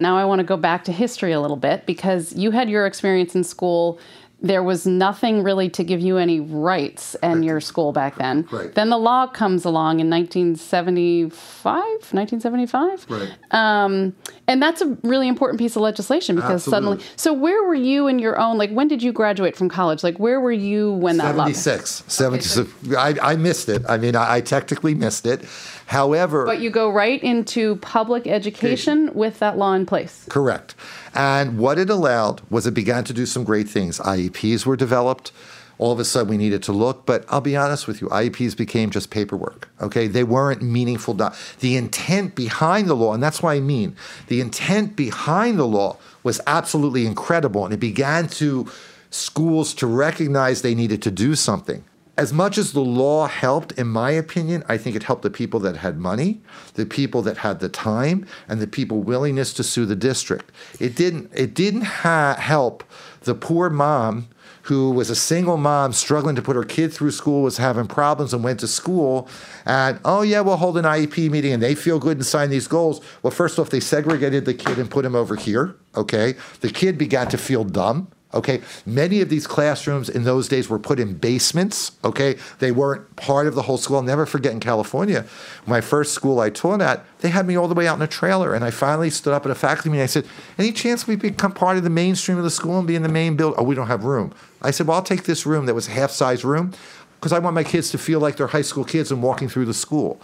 Now, 0.01 0.17
I 0.17 0.25
want 0.25 0.39
to 0.39 0.43
go 0.43 0.57
back 0.57 0.83
to 0.85 0.91
history 0.91 1.31
a 1.31 1.39
little 1.39 1.57
bit 1.57 1.85
because 1.85 2.33
you 2.33 2.49
had 2.49 2.71
your 2.71 2.87
experience 2.87 3.35
in 3.35 3.43
school 3.43 3.99
there 4.41 4.63
was 4.63 4.87
nothing 4.87 5.43
really 5.43 5.69
to 5.69 5.83
give 5.83 5.99
you 5.99 6.17
any 6.17 6.39
rights 6.39 7.15
in 7.21 7.31
right. 7.31 7.43
your 7.43 7.61
school 7.61 7.91
back 7.91 8.15
then. 8.15 8.47
Right. 8.51 8.73
Then 8.73 8.89
the 8.89 8.97
law 8.97 9.27
comes 9.27 9.65
along 9.65 9.99
in 9.99 10.09
1975, 10.09 11.73
1975. 11.73 13.05
Right. 13.07 13.29
Um, 13.51 14.15
and 14.47 14.61
that's 14.61 14.81
a 14.81 14.97
really 15.03 15.27
important 15.27 15.59
piece 15.59 15.75
of 15.75 15.83
legislation 15.83 16.35
because 16.35 16.67
Absolutely. 16.67 16.97
suddenly. 16.97 17.05
So 17.17 17.33
where 17.33 17.63
were 17.63 17.75
you 17.75 18.07
in 18.07 18.17
your 18.17 18.39
own? 18.39 18.57
Like, 18.57 18.71
when 18.71 18.87
did 18.87 19.03
you 19.03 19.13
graduate 19.13 19.55
from 19.55 19.69
college? 19.69 20.03
Like, 20.03 20.17
where 20.17 20.41
were 20.41 20.51
you 20.51 20.93
when 20.93 21.17
that 21.17 21.35
76. 21.35 22.01
law? 22.01 22.07
76. 22.07 22.57
Okay, 22.87 22.95
I, 22.95 23.33
I 23.33 23.35
missed 23.35 23.69
it. 23.69 23.83
I 23.87 23.97
mean, 23.97 24.15
I, 24.15 24.37
I 24.37 24.41
technically 24.41 24.95
missed 24.95 25.27
it. 25.27 25.45
However, 25.91 26.45
but 26.45 26.61
you 26.61 26.69
go 26.69 26.89
right 26.89 27.21
into 27.21 27.75
public 27.75 28.25
education 28.25 29.13
with 29.13 29.39
that 29.39 29.57
law 29.57 29.73
in 29.73 29.85
place. 29.85 30.25
Correct. 30.29 30.73
And 31.13 31.57
what 31.57 31.77
it 31.77 31.89
allowed 31.89 32.41
was 32.49 32.65
it 32.65 32.73
began 32.73 33.03
to 33.03 33.13
do 33.13 33.25
some 33.25 33.43
great 33.43 33.67
things. 33.67 33.99
IEPs 33.99 34.65
were 34.65 34.77
developed. 34.77 35.33
All 35.79 35.91
of 35.91 35.99
a 35.99 36.05
sudden, 36.05 36.29
we 36.29 36.37
needed 36.37 36.63
to 36.63 36.71
look. 36.71 37.05
But 37.05 37.25
I'll 37.27 37.41
be 37.41 37.57
honest 37.57 37.87
with 37.87 37.99
you, 37.99 38.07
IEPs 38.07 38.55
became 38.55 38.89
just 38.89 39.09
paperwork. 39.09 39.67
Okay, 39.81 40.07
they 40.07 40.23
weren't 40.23 40.61
meaningful. 40.61 41.13
Do- 41.13 41.31
the 41.59 41.75
intent 41.75 42.37
behind 42.37 42.87
the 42.87 42.95
law, 42.95 43.13
and 43.13 43.21
that's 43.21 43.43
what 43.43 43.51
I 43.51 43.59
mean. 43.59 43.97
The 44.27 44.39
intent 44.39 44.95
behind 44.95 45.59
the 45.59 45.67
law 45.67 45.97
was 46.23 46.39
absolutely 46.47 47.05
incredible, 47.05 47.65
and 47.65 47.73
it 47.73 47.81
began 47.81 48.29
to 48.39 48.65
schools 49.09 49.73
to 49.73 49.87
recognize 49.87 50.61
they 50.61 50.73
needed 50.73 51.01
to 51.01 51.11
do 51.11 51.35
something 51.35 51.83
as 52.21 52.31
much 52.31 52.59
as 52.59 52.71
the 52.71 52.81
law 52.81 53.25
helped, 53.25 53.71
in 53.79 53.87
my 53.87 54.11
opinion, 54.11 54.63
I 54.69 54.77
think 54.77 54.95
it 54.95 55.01
helped 55.01 55.23
the 55.23 55.31
people 55.31 55.59
that 55.61 55.77
had 55.77 55.97
money, 55.97 56.39
the 56.75 56.85
people 56.85 57.23
that 57.23 57.37
had 57.37 57.59
the 57.61 57.67
time, 57.67 58.27
and 58.47 58.61
the 58.61 58.67
people 58.67 59.01
willingness 59.01 59.55
to 59.55 59.63
sue 59.63 59.87
the 59.87 59.95
district. 59.95 60.51
It 60.79 60.95
didn't. 60.95 61.31
It 61.33 61.55
didn't 61.55 61.81
ha- 61.81 62.35
help 62.37 62.83
the 63.21 63.33
poor 63.33 63.71
mom 63.71 64.27
who 64.63 64.91
was 64.91 65.09
a 65.09 65.15
single 65.15 65.57
mom 65.57 65.93
struggling 65.93 66.35
to 66.35 66.43
put 66.43 66.55
her 66.55 66.63
kid 66.63 66.93
through 66.93 67.09
school, 67.09 67.41
was 67.41 67.57
having 67.57 67.87
problems, 67.87 68.35
and 68.35 68.43
went 68.43 68.59
to 68.59 68.67
school. 68.67 69.27
And 69.65 69.99
oh 70.05 70.21
yeah, 70.21 70.41
we'll 70.41 70.57
hold 70.57 70.77
an 70.77 70.85
IEP 70.85 71.31
meeting, 71.31 71.53
and 71.53 71.63
they 71.63 71.73
feel 71.73 71.97
good 71.97 72.17
and 72.17 72.25
sign 72.25 72.51
these 72.51 72.67
goals. 72.67 73.01
Well, 73.23 73.31
first 73.31 73.57
off, 73.57 73.71
they 73.71 73.79
segregated 73.79 74.45
the 74.45 74.53
kid 74.53 74.77
and 74.77 74.91
put 74.91 75.05
him 75.05 75.15
over 75.15 75.35
here. 75.35 75.75
Okay, 75.95 76.35
the 76.59 76.69
kid 76.69 76.99
began 76.99 77.29
to 77.29 77.37
feel 77.39 77.63
dumb 77.63 78.11
Okay, 78.33 78.61
many 78.85 79.19
of 79.19 79.27
these 79.29 79.45
classrooms 79.45 80.07
in 80.07 80.23
those 80.23 80.47
days 80.47 80.69
were 80.69 80.79
put 80.79 80.99
in 80.99 81.15
basements. 81.15 81.91
Okay, 82.03 82.37
they 82.59 82.71
weren't 82.71 83.15
part 83.17 83.45
of 83.45 83.55
the 83.55 83.63
whole 83.63 83.77
school. 83.77 83.97
I'll 83.97 84.03
never 84.03 84.25
forget 84.25 84.53
in 84.53 84.59
California, 84.61 85.25
my 85.67 85.81
first 85.81 86.13
school 86.13 86.39
I 86.39 86.49
taught 86.49 86.81
at, 86.81 87.05
they 87.19 87.29
had 87.29 87.45
me 87.45 87.57
all 87.57 87.67
the 87.67 87.75
way 87.75 87.87
out 87.87 87.97
in 87.97 88.01
a 88.01 88.07
trailer, 88.07 88.53
and 88.53 88.63
I 88.63 88.71
finally 88.71 89.09
stood 89.09 89.33
up 89.33 89.45
at 89.45 89.51
a 89.51 89.55
faculty 89.55 89.89
meeting. 89.89 90.03
I 90.03 90.07
said, 90.07 90.25
"Any 90.57 90.71
chance 90.71 91.07
we 91.07 91.15
become 91.15 91.51
part 91.51 91.77
of 91.77 91.83
the 91.83 91.89
mainstream 91.89 92.37
of 92.37 92.43
the 92.43 92.49
school 92.49 92.79
and 92.79 92.87
be 92.87 92.95
in 92.95 93.03
the 93.03 93.09
main 93.09 93.35
building?" 93.35 93.59
Oh, 93.59 93.63
we 93.63 93.75
don't 93.75 93.87
have 93.87 94.05
room. 94.05 94.31
I 94.61 94.71
said, 94.71 94.87
"Well, 94.87 94.95
I'll 94.95 95.03
take 95.03 95.23
this 95.23 95.45
room 95.45 95.65
that 95.65 95.75
was 95.75 95.87
a 95.87 95.91
half-size 95.91 96.45
room 96.45 96.71
because 97.19 97.33
I 97.33 97.39
want 97.39 97.53
my 97.53 97.63
kids 97.63 97.91
to 97.91 97.97
feel 97.97 98.19
like 98.19 98.37
they're 98.37 98.47
high 98.47 98.61
school 98.61 98.85
kids 98.85 99.11
and 99.11 99.21
walking 99.21 99.49
through 99.49 99.65
the 99.65 99.73
school." 99.73 100.21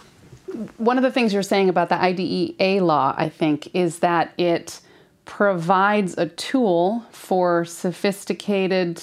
One 0.78 0.96
of 0.96 1.02
the 1.02 1.10
things 1.10 1.34
you're 1.34 1.42
saying 1.42 1.68
about 1.68 1.90
the 1.90 2.00
IDEA 2.00 2.82
law, 2.82 3.14
I 3.18 3.28
think, 3.28 3.68
is 3.74 3.98
that 3.98 4.32
it 4.38 4.80
provides 5.28 6.16
a 6.16 6.26
tool 6.26 7.04
for 7.12 7.62
sophisticated, 7.66 9.00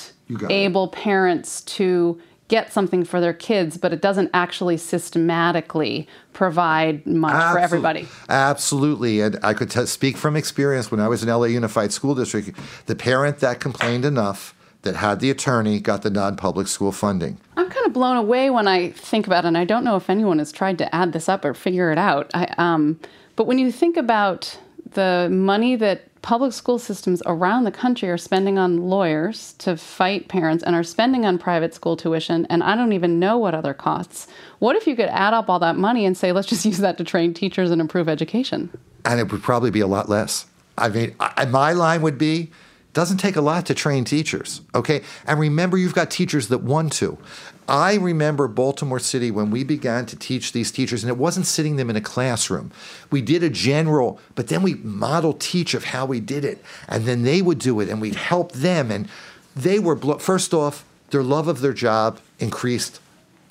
able 0.49 0.85
it. 0.85 0.91
parents 0.91 1.61
to 1.61 2.19
get 2.47 2.73
something 2.73 3.05
for 3.05 3.21
their 3.21 3.33
kids, 3.33 3.77
but 3.77 3.93
it 3.93 4.01
doesn't 4.01 4.31
actually 4.33 4.75
systematically 4.75 6.07
provide 6.33 7.05
much 7.05 7.53
for 7.53 7.59
everybody. 7.59 8.07
Absolutely. 8.27 9.21
And 9.21 9.37
I 9.43 9.53
could 9.53 9.69
t- 9.69 9.85
speak 9.85 10.17
from 10.17 10.35
experience 10.35 10.89
when 10.89 10.99
I 10.99 11.07
was 11.07 11.21
in 11.21 11.29
LA 11.29 11.45
Unified 11.45 11.93
School 11.93 12.15
District, 12.15 12.51
the 12.87 12.95
parent 12.95 13.39
that 13.39 13.59
complained 13.59 14.03
enough 14.03 14.55
that 14.81 14.95
had 14.95 15.19
the 15.19 15.29
attorney 15.29 15.79
got 15.79 16.01
the 16.01 16.09
non 16.09 16.37
public 16.37 16.67
school 16.67 16.91
funding. 16.91 17.37
I'm 17.55 17.69
kind 17.69 17.85
of 17.85 17.93
blown 17.93 18.17
away 18.17 18.49
when 18.49 18.67
I 18.67 18.89
think 18.89 19.27
about 19.27 19.45
it, 19.45 19.49
and 19.49 19.57
I 19.57 19.63
don't 19.65 19.83
know 19.83 19.95
if 19.95 20.09
anyone 20.09 20.39
has 20.39 20.51
tried 20.51 20.79
to 20.79 20.95
add 20.95 21.13
this 21.13 21.29
up 21.29 21.45
or 21.45 21.53
figure 21.53 21.91
it 21.91 21.99
out. 21.99 22.31
I, 22.33 22.53
um, 22.57 22.99
but 23.35 23.45
when 23.45 23.59
you 23.59 23.71
think 23.71 23.95
about 23.95 24.57
the 24.93 25.29
money 25.31 25.75
that 25.75 26.07
public 26.25 26.51
school 26.51 26.79
systems 26.79 27.21
around 27.27 27.65
the 27.65 27.71
country 27.71 28.09
are 28.09 28.17
spending 28.17 28.57
on 28.57 28.89
lawyers 28.89 29.53
to 29.59 29.77
fight 29.77 30.27
parents 30.27 30.63
and 30.63 30.75
are 30.75 30.81
spending 30.81 31.23
on 31.23 31.37
private 31.37 31.71
school 31.75 31.95
tuition, 31.95 32.47
and 32.47 32.63
I 32.63 32.75
don't 32.75 32.93
even 32.93 33.19
know 33.19 33.37
what 33.37 33.53
other 33.53 33.75
costs. 33.75 34.27
What 34.57 34.75
if 34.75 34.87
you 34.87 34.95
could 34.95 35.09
add 35.09 35.35
up 35.35 35.51
all 35.51 35.59
that 35.59 35.75
money 35.75 36.03
and 36.03 36.17
say, 36.17 36.31
let's 36.31 36.47
just 36.47 36.65
use 36.71 36.79
that 36.79 36.97
to 36.97 37.03
train 37.03 37.35
teachers 37.35 37.69
and 37.69 37.79
improve 37.79 38.09
education? 38.09 38.75
And 39.05 39.19
it 39.19 39.31
would 39.31 39.43
probably 39.43 39.69
be 39.69 39.81
a 39.81 39.87
lot 39.87 40.09
less. 40.09 40.47
I 40.79 40.89
mean, 40.89 41.15
I, 41.19 41.45
my 41.45 41.73
line 41.73 42.01
would 42.01 42.17
be 42.17 42.49
doesn't 42.95 43.17
take 43.17 43.35
a 43.35 43.41
lot 43.41 43.65
to 43.65 43.75
train 43.75 44.05
teachers, 44.05 44.61
okay? 44.73 45.03
And 45.27 45.37
remember, 45.37 45.77
you've 45.77 45.93
got 45.93 46.09
teachers 46.09 46.47
that 46.47 46.59
want 46.59 46.93
to. 46.93 47.17
I 47.67 47.95
remember 47.95 48.47
Baltimore 48.47 48.99
City 48.99 49.31
when 49.31 49.51
we 49.51 49.65
began 49.65 50.05
to 50.05 50.15
teach 50.15 50.53
these 50.53 50.71
teachers, 50.71 51.03
and 51.03 51.11
it 51.11 51.17
wasn't 51.17 51.45
sitting 51.45 51.75
them 51.75 51.89
in 51.89 51.97
a 51.97 52.01
classroom. 52.01 52.71
We 53.11 53.21
did 53.21 53.43
a 53.43 53.49
general, 53.49 54.19
but 54.33 54.47
then 54.47 54.63
we 54.63 54.75
model 54.75 55.33
teach 55.33 55.73
of 55.73 55.83
how 55.83 56.05
we 56.05 56.21
did 56.21 56.45
it, 56.45 56.63
and 56.87 57.03
then 57.03 57.23
they 57.23 57.41
would 57.41 57.59
do 57.59 57.81
it, 57.81 57.89
and 57.89 57.99
we'd 57.99 58.15
help 58.15 58.53
them. 58.53 58.89
And 58.89 59.09
they 59.57 59.77
were, 59.77 59.97
first 60.17 60.53
off, 60.53 60.85
their 61.09 61.23
love 61.23 61.49
of 61.49 61.59
their 61.59 61.73
job 61.73 62.21
increased. 62.39 63.01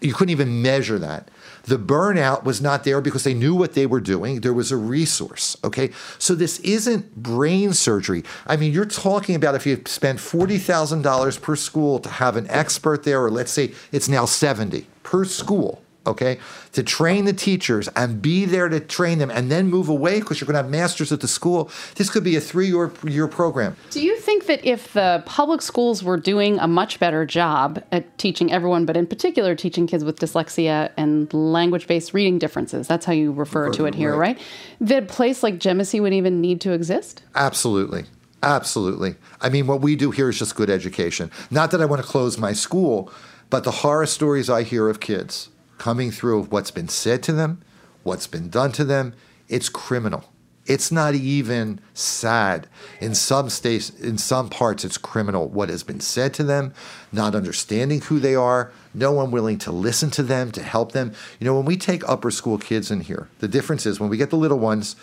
You 0.00 0.14
couldn't 0.14 0.32
even 0.32 0.62
measure 0.62 0.98
that. 0.98 1.28
The 1.64 1.78
burnout 1.78 2.44
was 2.44 2.60
not 2.60 2.84
there 2.84 3.00
because 3.00 3.24
they 3.24 3.34
knew 3.34 3.54
what 3.54 3.74
they 3.74 3.86
were 3.86 4.00
doing. 4.00 4.40
There 4.40 4.54
was 4.54 4.70
a 4.70 4.76
resource. 4.76 5.56
Okay. 5.64 5.90
So 6.18 6.34
this 6.34 6.58
isn't 6.60 7.16
brain 7.16 7.72
surgery. 7.72 8.24
I 8.46 8.56
mean, 8.56 8.72
you're 8.72 8.84
talking 8.84 9.34
about 9.34 9.54
if 9.54 9.66
you 9.66 9.82
spend 9.86 10.18
$40,000 10.18 11.40
per 11.40 11.56
school 11.56 11.98
to 12.00 12.08
have 12.08 12.36
an 12.36 12.46
expert 12.48 13.04
there, 13.04 13.22
or 13.24 13.30
let's 13.30 13.52
say 13.52 13.72
it's 13.92 14.08
now 14.08 14.24
70 14.24 14.86
per 15.02 15.24
school 15.24 15.83
okay, 16.06 16.38
to 16.72 16.82
train 16.82 17.24
the 17.24 17.32
teachers 17.32 17.88
and 17.96 18.20
be 18.20 18.44
there 18.44 18.68
to 18.68 18.80
train 18.80 19.18
them 19.18 19.30
and 19.30 19.50
then 19.50 19.68
move 19.68 19.88
away 19.88 20.20
because 20.20 20.40
you're 20.40 20.46
going 20.46 20.54
to 20.54 20.62
have 20.62 20.70
masters 20.70 21.12
at 21.12 21.20
the 21.20 21.28
school. 21.28 21.70
This 21.96 22.10
could 22.10 22.24
be 22.24 22.36
a 22.36 22.40
three 22.40 22.68
year, 22.68 22.90
year 23.04 23.28
program. 23.28 23.76
Do 23.90 24.02
you 24.02 24.18
think 24.18 24.46
that 24.46 24.64
if 24.64 24.92
the 24.92 25.22
public 25.26 25.62
schools 25.62 26.02
were 26.02 26.16
doing 26.16 26.58
a 26.58 26.68
much 26.68 27.00
better 27.00 27.24
job 27.24 27.82
at 27.92 28.16
teaching 28.18 28.52
everyone, 28.52 28.86
but 28.86 28.96
in 28.96 29.06
particular 29.06 29.54
teaching 29.54 29.86
kids 29.86 30.04
with 30.04 30.18
dyslexia 30.18 30.90
and 30.96 31.32
language 31.32 31.86
based 31.86 32.14
reading 32.14 32.38
differences, 32.38 32.86
that's 32.86 33.06
how 33.06 33.12
you 33.12 33.32
refer 33.32 33.70
to 33.70 33.86
it 33.86 33.94
here, 33.94 34.16
right. 34.16 34.36
right? 34.36 34.46
That 34.80 35.04
a 35.04 35.06
place 35.06 35.42
like 35.42 35.58
Jemicy 35.58 36.00
would 36.00 36.12
even 36.12 36.40
need 36.40 36.60
to 36.62 36.72
exist? 36.72 37.22
Absolutely. 37.34 38.04
Absolutely. 38.42 39.16
I 39.40 39.48
mean, 39.48 39.66
what 39.66 39.80
we 39.80 39.96
do 39.96 40.10
here 40.10 40.28
is 40.28 40.38
just 40.38 40.54
good 40.54 40.68
education. 40.68 41.30
Not 41.50 41.70
that 41.70 41.80
I 41.80 41.86
want 41.86 42.02
to 42.02 42.08
close 42.08 42.36
my 42.36 42.52
school, 42.52 43.10
but 43.48 43.64
the 43.64 43.70
horror 43.70 44.06
stories 44.06 44.50
I 44.50 44.64
hear 44.64 44.88
of 44.88 45.00
kids 45.00 45.48
coming 45.78 46.10
through 46.10 46.40
of 46.40 46.52
what's 46.52 46.70
been 46.70 46.88
said 46.88 47.22
to 47.24 47.32
them, 47.32 47.62
what's 48.02 48.26
been 48.26 48.48
done 48.48 48.72
to 48.72 48.84
them, 48.84 49.14
it's 49.48 49.68
criminal. 49.68 50.24
It's 50.66 50.90
not 50.90 51.14
even 51.14 51.78
sad. 51.92 52.68
In 53.00 53.14
some 53.14 53.50
states, 53.50 53.90
in 53.90 54.16
some 54.16 54.48
parts, 54.48 54.84
it's 54.84 54.96
criminal 54.96 55.48
what 55.48 55.68
has 55.68 55.82
been 55.82 56.00
said 56.00 56.32
to 56.34 56.44
them, 56.44 56.72
not 57.12 57.34
understanding 57.34 58.00
who 58.00 58.18
they 58.18 58.34
are, 58.34 58.72
no 58.94 59.12
one 59.12 59.30
willing 59.30 59.58
to 59.58 59.72
listen 59.72 60.10
to 60.12 60.22
them, 60.22 60.50
to 60.52 60.62
help 60.62 60.92
them. 60.92 61.12
You 61.38 61.44
know, 61.44 61.54
when 61.54 61.66
we 61.66 61.76
take 61.76 62.08
upper 62.08 62.30
school 62.30 62.56
kids 62.56 62.90
in 62.90 63.00
here, 63.00 63.28
the 63.40 63.48
difference 63.48 63.84
is 63.84 64.00
when 64.00 64.08
we 64.08 64.16
get 64.16 64.30
the 64.30 64.36
little 64.36 64.58
ones, 64.58 64.96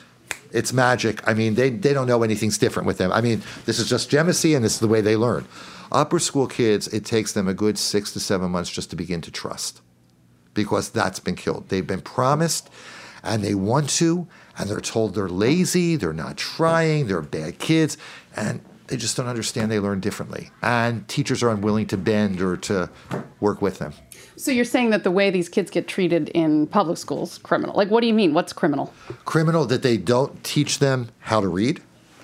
it's 0.51 0.74
magic. 0.74 1.25
I 1.28 1.36
mean, 1.36 1.54
they, 1.54 1.70
they 1.70 1.94
don't 1.94 2.08
know 2.08 2.24
anything's 2.24 2.58
different 2.58 2.88
with 2.88 2.98
them. 2.98 3.12
I 3.12 3.22
mean, 3.22 3.44
this 3.66 3.78
is 3.78 3.88
just 3.88 4.10
Jemicy 4.10 4.56
and 4.56 4.66
this 4.66 4.74
is 4.74 4.80
the 4.80 4.88
way 4.88 5.01
they 5.01 5.16
learn. 5.16 5.46
Upper 5.92 6.20
school 6.20 6.48
kids, 6.48 6.88
it 6.88 7.06
takes 7.06 7.34
them 7.34 7.48
a 7.48 7.54
good 7.54 7.78
six 7.78 8.12
to 8.13 8.20
seven 8.20 8.50
months 8.50 8.72
just 8.72 8.90
to 8.90 8.96
begin 8.96 9.22
to 9.22 9.32
trust 9.32 9.81
because 10.53 10.89
that's 10.89 11.20
been 11.20 11.36
killed. 11.36 11.70
They've 11.70 11.86
been 11.86 12.01
promised 12.01 12.70
and 13.24 13.43
they 13.43 13.55
want 13.55 13.89
to, 13.89 14.27
and 14.58 14.70
they're 14.70 14.81
told 14.81 15.15
they're 15.15 15.29
lazy, 15.29 15.96
they're 15.96 16.13
not 16.13 16.38
trying, 16.38 17.08
they're 17.08 17.22
bad 17.22 17.60
kids, 17.60 17.98
and 18.36 18.62
they 18.88 18.98
just 18.98 19.15
don't 19.15 19.27
understand 19.27 19.72
they 19.72 19.79
learn 19.79 20.00
differently. 20.00 20.50
And 20.62 21.08
teachers 21.08 21.43
are 21.43 21.50
unwilling 21.50 21.88
to 21.88 21.98
bend 21.98 22.41
or 22.41 22.58
to 22.58 22.89
work 23.39 23.62
with 23.62 23.79
them. 23.79 23.93
So 24.36 24.51
you're 24.51 24.65
saying 24.65 24.89
that 24.89 25.03
the 25.03 25.12
way 25.12 25.29
these 25.29 25.50
kids 25.50 25.70
get 25.70 25.88
treated 25.88 26.29
in 26.29 26.67
public 26.67 26.98
schools 26.98 27.38
criminal. 27.38 27.75
Like 27.75 27.89
what 27.89 28.01
do 28.01 28.08
you 28.08 28.13
mean? 28.13 28.34
What's 28.34 28.53
criminal? 28.53 28.93
Criminal 29.25 29.65
that 29.65 29.84
they 29.84 29.98
don't 29.98 30.43
teach 30.43 30.79
them 30.79 31.10
how 31.20 31.41
to 31.41 31.48
read 31.48 31.81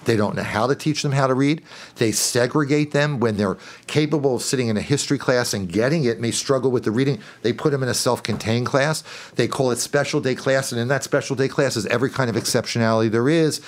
they 0.08 0.16
don't 0.16 0.36
know 0.36 0.44
how 0.44 0.66
to 0.66 0.74
teach 0.74 1.04
them 1.04 1.12
how 1.12 1.28
to 1.28 1.34
read. 1.34 1.62
They 1.98 2.12
segregate 2.12 2.92
them 2.92 3.20
when 3.20 3.38
they're 3.38 3.58
capable 3.86 4.38
of 4.38 4.42
sitting 4.42 4.70
in 4.70 4.78
a 4.78 4.82
history 4.82 5.18
class 5.18 5.54
and 5.54 5.72
getting 5.72 6.06
it, 6.06 6.20
may 6.20 6.32
struggle 6.32 6.72
with 6.72 6.86
the 6.86 6.92
reading. 6.92 7.20
They 7.44 7.54
put 7.54 7.72
them 7.72 7.84
in 7.84 7.90
a 7.90 7.94
self 7.94 8.24
contained 8.24 8.66
class. 8.66 9.04
They 9.36 9.48
call 9.48 9.70
it 9.72 9.78
special 9.78 10.22
day 10.22 10.34
class. 10.34 10.72
And 10.72 10.82
in 10.82 10.88
that 10.88 11.04
special 11.04 11.36
day 11.36 11.48
class 11.48 11.76
is 11.76 11.86
every 11.88 12.10
kind 12.10 12.30
of 12.30 12.36
exceptionality 12.36 13.12
there 13.12 13.30
is. 13.30 13.62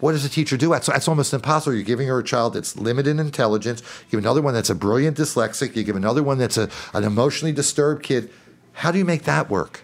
What 0.00 0.12
does 0.12 0.24
a 0.24 0.30
teacher 0.30 0.56
do? 0.56 0.70
That's, 0.70 0.86
that's 0.86 1.08
almost 1.08 1.34
impossible. 1.34 1.74
You're 1.74 1.82
giving 1.82 2.08
her 2.08 2.18
a 2.18 2.24
child 2.24 2.54
that's 2.54 2.76
limited 2.76 3.10
in 3.10 3.18
intelligence. 3.18 3.82
You 4.04 4.12
give 4.12 4.20
another 4.20 4.40
one 4.40 4.54
that's 4.54 4.70
a 4.70 4.74
brilliant 4.74 5.16
dyslexic. 5.16 5.76
You 5.76 5.84
give 5.84 5.96
another 5.96 6.22
one 6.22 6.38
that's 6.38 6.56
a, 6.56 6.70
an 6.94 7.04
emotionally 7.04 7.52
disturbed 7.52 8.02
kid. 8.02 8.30
How 8.72 8.92
do 8.92 8.98
you 8.98 9.04
make 9.04 9.24
that 9.24 9.50
work? 9.50 9.82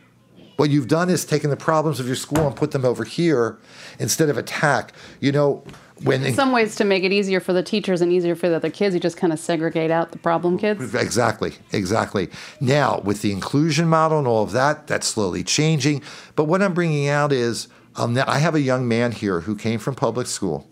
What 0.57 0.71
you've 0.71 0.89
done 0.89 1.11
is 1.11 1.25
taken 1.25 1.51
the 1.51 1.57
problems 1.57 2.01
of 2.01 2.07
your 2.07 2.17
school 2.17 2.47
and 2.47 2.57
put 2.57 2.71
them 2.71 2.85
over 2.85 3.05
here 3.05 3.59
instead 3.99 4.31
of 4.31 4.39
attack. 4.39 4.93
You 5.21 5.33
know, 5.33 5.65
when 6.03 6.25
in 6.25 6.35
some 6.35 6.53
ways 6.53 6.77
to 6.77 6.85
make 6.85 7.05
it 7.05 7.13
easier 7.13 7.41
for 7.41 7.53
the 7.53 7.63
teachers 7.63 8.01
and 8.01 8.13
easier 8.13 8.35
for 8.35 8.49
the 8.49 8.57
other 8.57 8.71
kids. 8.71 8.95
You 8.95 9.01
just 9.01 9.17
kind 9.17 9.33
of 9.33 9.39
segregate 9.39 9.91
out 9.91 10.13
the 10.13 10.19
problem 10.19 10.59
kids. 10.59 10.95
Exactly 10.95 11.55
exactly. 11.73 12.29
Now 12.61 13.01
with 13.01 13.23
the 13.23 13.33
inclusion 13.33 13.89
model 13.89 14.19
and 14.19 14.27
all 14.27 14.43
of 14.43 14.53
that 14.53 14.87
that's 14.87 15.07
slowly 15.07 15.43
changing. 15.43 16.03
But 16.35 16.45
what 16.45 16.63
i'm 16.63 16.75
bringing 16.75 17.09
out 17.09 17.33
is 17.33 17.69
um, 17.97 18.15
that 18.15 18.29
i 18.29 18.39
have 18.39 18.55
a 18.55 18.61
young 18.61 18.87
man 18.87 19.13
here 19.13 19.41
who 19.41 19.57
came 19.57 19.79
from 19.79 19.95
public 19.95 20.27
school. 20.27 20.69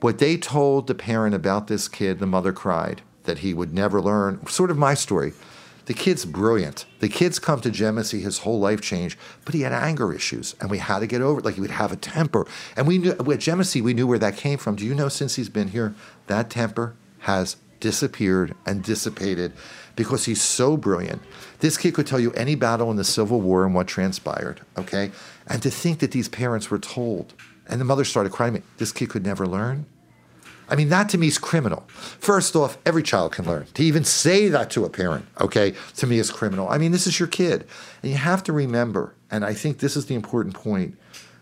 What 0.00 0.18
they 0.18 0.36
told 0.36 0.86
the 0.86 0.94
parent 0.94 1.34
about 1.34 1.68
this 1.68 1.88
kid 1.88 2.18
the 2.18 2.26
mother 2.26 2.52
cried 2.52 3.02
that 3.24 3.38
he 3.38 3.52
would 3.54 3.74
never 3.74 4.00
learn. 4.00 4.46
Sort 4.46 4.70
of 4.70 4.78
my 4.78 4.94
story 4.94 5.32
the 5.86 5.94
kid's 5.94 6.24
brilliant. 6.24 6.84
The 7.00 7.08
kid's 7.08 7.38
come 7.38 7.60
to 7.62 7.70
Jemicy, 7.70 8.20
his 8.20 8.38
whole 8.38 8.60
life 8.60 8.80
changed, 8.80 9.18
but 9.44 9.54
he 9.54 9.62
had 9.62 9.72
anger 9.72 10.12
issues, 10.12 10.54
and 10.60 10.70
we 10.70 10.78
had 10.78 10.98
to 10.98 11.06
get 11.06 11.22
over 11.22 11.40
it. 11.40 11.44
Like 11.44 11.54
he 11.54 11.60
would 11.60 11.70
have 11.70 11.92
a 11.92 11.96
temper. 11.96 12.46
And 12.76 12.86
we 12.86 12.98
knew 12.98 13.12
at 13.12 13.18
Jemicy, 13.18 13.80
we 13.80 13.94
knew 13.94 14.06
where 14.06 14.18
that 14.18 14.36
came 14.36 14.58
from. 14.58 14.76
Do 14.76 14.84
you 14.84 14.94
know 14.94 15.08
since 15.08 15.36
he's 15.36 15.48
been 15.48 15.68
here, 15.68 15.94
that 16.26 16.50
temper 16.50 16.96
has 17.20 17.56
disappeared 17.80 18.54
and 18.64 18.82
dissipated 18.82 19.52
because 19.94 20.24
he's 20.24 20.42
so 20.42 20.76
brilliant. 20.76 21.22
This 21.60 21.76
kid 21.76 21.94
could 21.94 22.06
tell 22.06 22.20
you 22.20 22.32
any 22.32 22.54
battle 22.54 22.90
in 22.90 22.96
the 22.96 23.04
Civil 23.04 23.40
War 23.40 23.64
and 23.64 23.74
what 23.74 23.86
transpired, 23.86 24.60
okay? 24.76 25.10
And 25.46 25.62
to 25.62 25.70
think 25.70 26.00
that 26.00 26.10
these 26.10 26.28
parents 26.28 26.70
were 26.70 26.78
told, 26.78 27.34
and 27.66 27.80
the 27.80 27.84
mother 27.84 28.04
started 28.04 28.32
crying, 28.32 28.62
this 28.78 28.92
kid 28.92 29.08
could 29.08 29.24
never 29.24 29.46
learn. 29.46 29.86
I 30.68 30.76
mean, 30.76 30.88
that 30.88 31.08
to 31.10 31.18
me 31.18 31.28
is 31.28 31.38
criminal. 31.38 31.84
First 31.88 32.56
off, 32.56 32.78
every 32.84 33.02
child 33.02 33.32
can 33.32 33.44
learn. 33.46 33.66
To 33.74 33.82
even 33.82 34.04
say 34.04 34.48
that 34.48 34.70
to 34.70 34.84
a 34.84 34.90
parent, 34.90 35.26
okay, 35.40 35.74
to 35.96 36.06
me 36.06 36.18
is 36.18 36.30
criminal. 36.30 36.68
I 36.68 36.78
mean, 36.78 36.92
this 36.92 37.06
is 37.06 37.18
your 37.18 37.28
kid. 37.28 37.66
And 38.02 38.10
you 38.10 38.18
have 38.18 38.42
to 38.44 38.52
remember, 38.52 39.14
and 39.30 39.44
I 39.44 39.54
think 39.54 39.78
this 39.78 39.96
is 39.96 40.06
the 40.06 40.14
important 40.14 40.54
point 40.54 40.96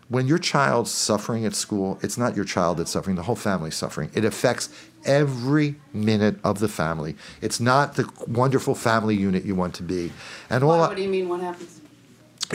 when 0.07 0.27
your 0.27 0.37
child's 0.37 0.91
suffering 0.91 1.45
at 1.45 1.55
school, 1.55 1.97
it's 2.01 2.17
not 2.17 2.35
your 2.35 2.45
child 2.45 2.77
that's 2.77 2.91
suffering, 2.91 3.15
the 3.15 3.23
whole 3.23 3.35
family's 3.35 3.75
suffering. 3.75 4.11
It 4.13 4.23
affects 4.23 4.69
every 5.03 5.75
minute 5.93 6.37
of 6.43 6.59
the 6.59 6.67
family. 6.67 7.15
It's 7.41 7.59
not 7.59 7.95
the 7.95 8.07
wonderful 8.27 8.75
family 8.75 9.15
unit 9.15 9.45
you 9.45 9.55
want 9.55 9.73
to 9.75 9.83
be. 9.83 10.11
And 10.49 10.63
all 10.63 10.77
What 10.77 10.95
do 10.95 11.01
you 11.01 11.09
mean? 11.09 11.27
What 11.27 11.41
happens? 11.41 11.81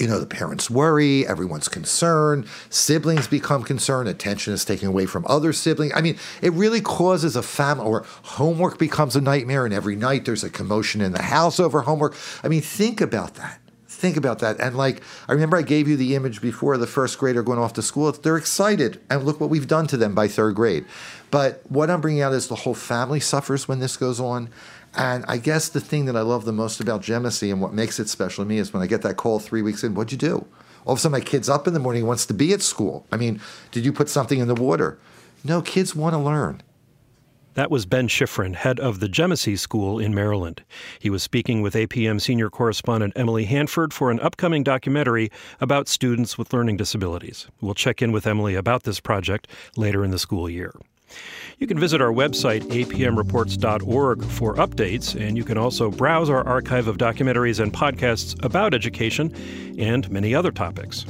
You 0.00 0.08
know, 0.08 0.18
the 0.18 0.26
parents 0.26 0.70
worry, 0.70 1.26
everyone's 1.26 1.68
concerned, 1.68 2.46
siblings 2.70 3.28
become 3.28 3.62
concerned, 3.62 4.08
attention 4.08 4.54
is 4.54 4.64
taken 4.64 4.88
away 4.88 5.04
from 5.04 5.26
other 5.28 5.52
siblings. 5.52 5.92
I 5.94 6.00
mean, 6.00 6.18
it 6.40 6.52
really 6.54 6.80
causes 6.80 7.36
a 7.36 7.42
family, 7.42 7.84
or 7.84 8.04
homework 8.22 8.78
becomes 8.78 9.14
a 9.14 9.20
nightmare, 9.20 9.66
and 9.66 9.74
every 9.74 9.96
night 9.96 10.24
there's 10.24 10.42
a 10.42 10.50
commotion 10.50 11.00
in 11.02 11.12
the 11.12 11.22
house 11.22 11.60
over 11.60 11.82
homework. 11.82 12.16
I 12.42 12.48
mean, 12.48 12.62
think 12.62 13.00
about 13.00 13.34
that. 13.34 13.60
Think 13.86 14.16
about 14.16 14.38
that. 14.38 14.58
And 14.60 14.78
like, 14.78 15.02
I 15.28 15.32
remember 15.32 15.58
I 15.58 15.62
gave 15.62 15.86
you 15.86 15.96
the 15.96 16.14
image 16.14 16.40
before 16.40 16.78
the 16.78 16.86
first 16.86 17.18
grader 17.18 17.42
going 17.42 17.58
off 17.58 17.74
to 17.74 17.82
school. 17.82 18.10
They're 18.12 18.38
excited, 18.38 18.98
and 19.10 19.24
look 19.24 19.40
what 19.40 19.50
we've 19.50 19.68
done 19.68 19.86
to 19.88 19.98
them 19.98 20.14
by 20.14 20.26
third 20.26 20.54
grade. 20.54 20.86
But 21.30 21.60
what 21.70 21.90
I'm 21.90 22.00
bringing 22.00 22.22
out 22.22 22.32
is 22.32 22.48
the 22.48 22.54
whole 22.54 22.74
family 22.74 23.20
suffers 23.20 23.68
when 23.68 23.80
this 23.80 23.98
goes 23.98 24.18
on. 24.18 24.48
And 24.94 25.24
I 25.28 25.36
guess 25.36 25.68
the 25.68 25.80
thing 25.80 26.06
that 26.06 26.16
I 26.16 26.22
love 26.22 26.44
the 26.44 26.52
most 26.52 26.80
about 26.80 27.02
Jemicy 27.02 27.52
and 27.52 27.60
what 27.60 27.72
makes 27.72 28.00
it 28.00 28.08
special 28.08 28.44
to 28.44 28.48
me 28.48 28.58
is 28.58 28.72
when 28.72 28.82
I 28.82 28.86
get 28.86 29.02
that 29.02 29.16
call 29.16 29.38
three 29.38 29.62
weeks 29.62 29.84
in, 29.84 29.94
what'd 29.94 30.12
you 30.12 30.18
do? 30.18 30.46
All 30.84 30.94
of 30.94 30.98
a 30.98 31.00
sudden, 31.00 31.12
my 31.12 31.20
kid's 31.20 31.48
up 31.48 31.66
in 31.66 31.74
the 31.74 31.80
morning, 31.80 32.06
wants 32.06 32.26
to 32.26 32.34
be 32.34 32.52
at 32.52 32.62
school. 32.62 33.06
I 33.12 33.16
mean, 33.16 33.40
did 33.70 33.84
you 33.84 33.92
put 33.92 34.08
something 34.08 34.40
in 34.40 34.48
the 34.48 34.54
water? 34.54 34.98
No, 35.44 35.62
kids 35.62 35.94
want 35.94 36.14
to 36.14 36.18
learn. 36.18 36.62
That 37.54 37.70
was 37.70 37.84
Ben 37.84 38.08
Shifrin, 38.08 38.54
head 38.54 38.78
of 38.78 39.00
the 39.00 39.08
Jemicy 39.08 39.58
School 39.58 39.98
in 39.98 40.14
Maryland. 40.14 40.62
He 41.00 41.10
was 41.10 41.22
speaking 41.22 41.62
with 41.62 41.74
APM 41.74 42.20
senior 42.20 42.48
correspondent 42.48 43.12
Emily 43.16 43.44
Hanford 43.44 43.92
for 43.92 44.10
an 44.10 44.20
upcoming 44.20 44.62
documentary 44.62 45.30
about 45.60 45.88
students 45.88 46.38
with 46.38 46.52
learning 46.52 46.76
disabilities. 46.76 47.48
We'll 47.60 47.74
check 47.74 48.02
in 48.02 48.12
with 48.12 48.26
Emily 48.26 48.54
about 48.54 48.84
this 48.84 49.00
project 49.00 49.48
later 49.76 50.04
in 50.04 50.12
the 50.12 50.18
school 50.18 50.48
year. 50.48 50.72
You 51.58 51.66
can 51.66 51.78
visit 51.78 52.00
our 52.00 52.12
website, 52.12 52.62
apmreports.org, 52.62 54.24
for 54.24 54.54
updates, 54.54 55.14
and 55.20 55.36
you 55.36 55.44
can 55.44 55.58
also 55.58 55.90
browse 55.90 56.30
our 56.30 56.46
archive 56.46 56.88
of 56.88 56.96
documentaries 56.96 57.60
and 57.60 57.72
podcasts 57.72 58.42
about 58.42 58.72
education 58.72 59.34
and 59.78 60.10
many 60.10 60.34
other 60.34 60.50
topics. 60.50 61.04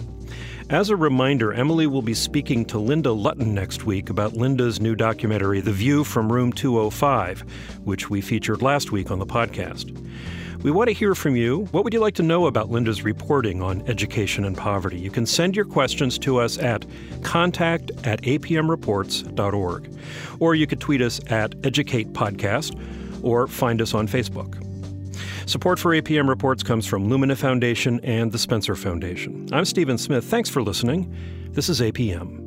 As 0.70 0.88
a 0.88 0.96
reminder, 0.96 1.52
Emily 1.52 1.88
will 1.88 2.02
be 2.02 2.14
speaking 2.14 2.64
to 2.66 2.78
Linda 2.78 3.10
Lutton 3.12 3.54
next 3.54 3.86
week 3.86 4.08
about 4.08 4.34
Linda's 4.34 4.80
new 4.80 4.94
documentary, 4.94 5.60
The 5.60 5.72
View 5.72 6.04
from 6.04 6.32
Room 6.32 6.52
205, 6.52 7.40
which 7.84 8.08
we 8.08 8.20
featured 8.20 8.62
last 8.62 8.92
week 8.92 9.10
on 9.10 9.18
the 9.18 9.26
podcast. 9.26 9.96
We 10.62 10.70
want 10.70 10.88
to 10.88 10.92
hear 10.92 11.14
from 11.14 11.36
you. 11.36 11.64
What 11.70 11.84
would 11.84 11.94
you 11.94 12.00
like 12.00 12.14
to 12.16 12.22
know 12.22 12.46
about 12.46 12.68
Linda's 12.70 13.02
reporting 13.02 13.62
on 13.62 13.80
education 13.88 14.44
and 14.44 14.54
poverty? 14.54 14.98
You 14.98 15.10
can 15.10 15.24
send 15.24 15.56
your 15.56 15.64
questions 15.64 16.18
to 16.18 16.38
us 16.38 16.58
at 16.58 16.84
contact 17.22 17.90
at 18.04 18.20
apmreports.org. 18.22 19.98
Or 20.38 20.54
you 20.54 20.66
could 20.66 20.80
tweet 20.80 21.00
us 21.00 21.18
at 21.28 21.54
Educate 21.64 22.12
Podcast 22.12 22.78
or 23.22 23.46
find 23.46 23.80
us 23.80 23.94
on 23.94 24.06
Facebook. 24.06 24.66
Support 25.48 25.78
for 25.78 25.92
APM 25.92 26.28
Reports 26.28 26.62
comes 26.62 26.86
from 26.86 27.08
Lumina 27.08 27.36
Foundation 27.36 27.98
and 28.04 28.30
the 28.30 28.38
Spencer 28.38 28.76
Foundation. 28.76 29.48
I'm 29.52 29.64
Stephen 29.64 29.96
Smith. 29.96 30.24
Thanks 30.24 30.50
for 30.50 30.62
listening. 30.62 31.12
This 31.52 31.70
is 31.70 31.80
APM. 31.80 32.39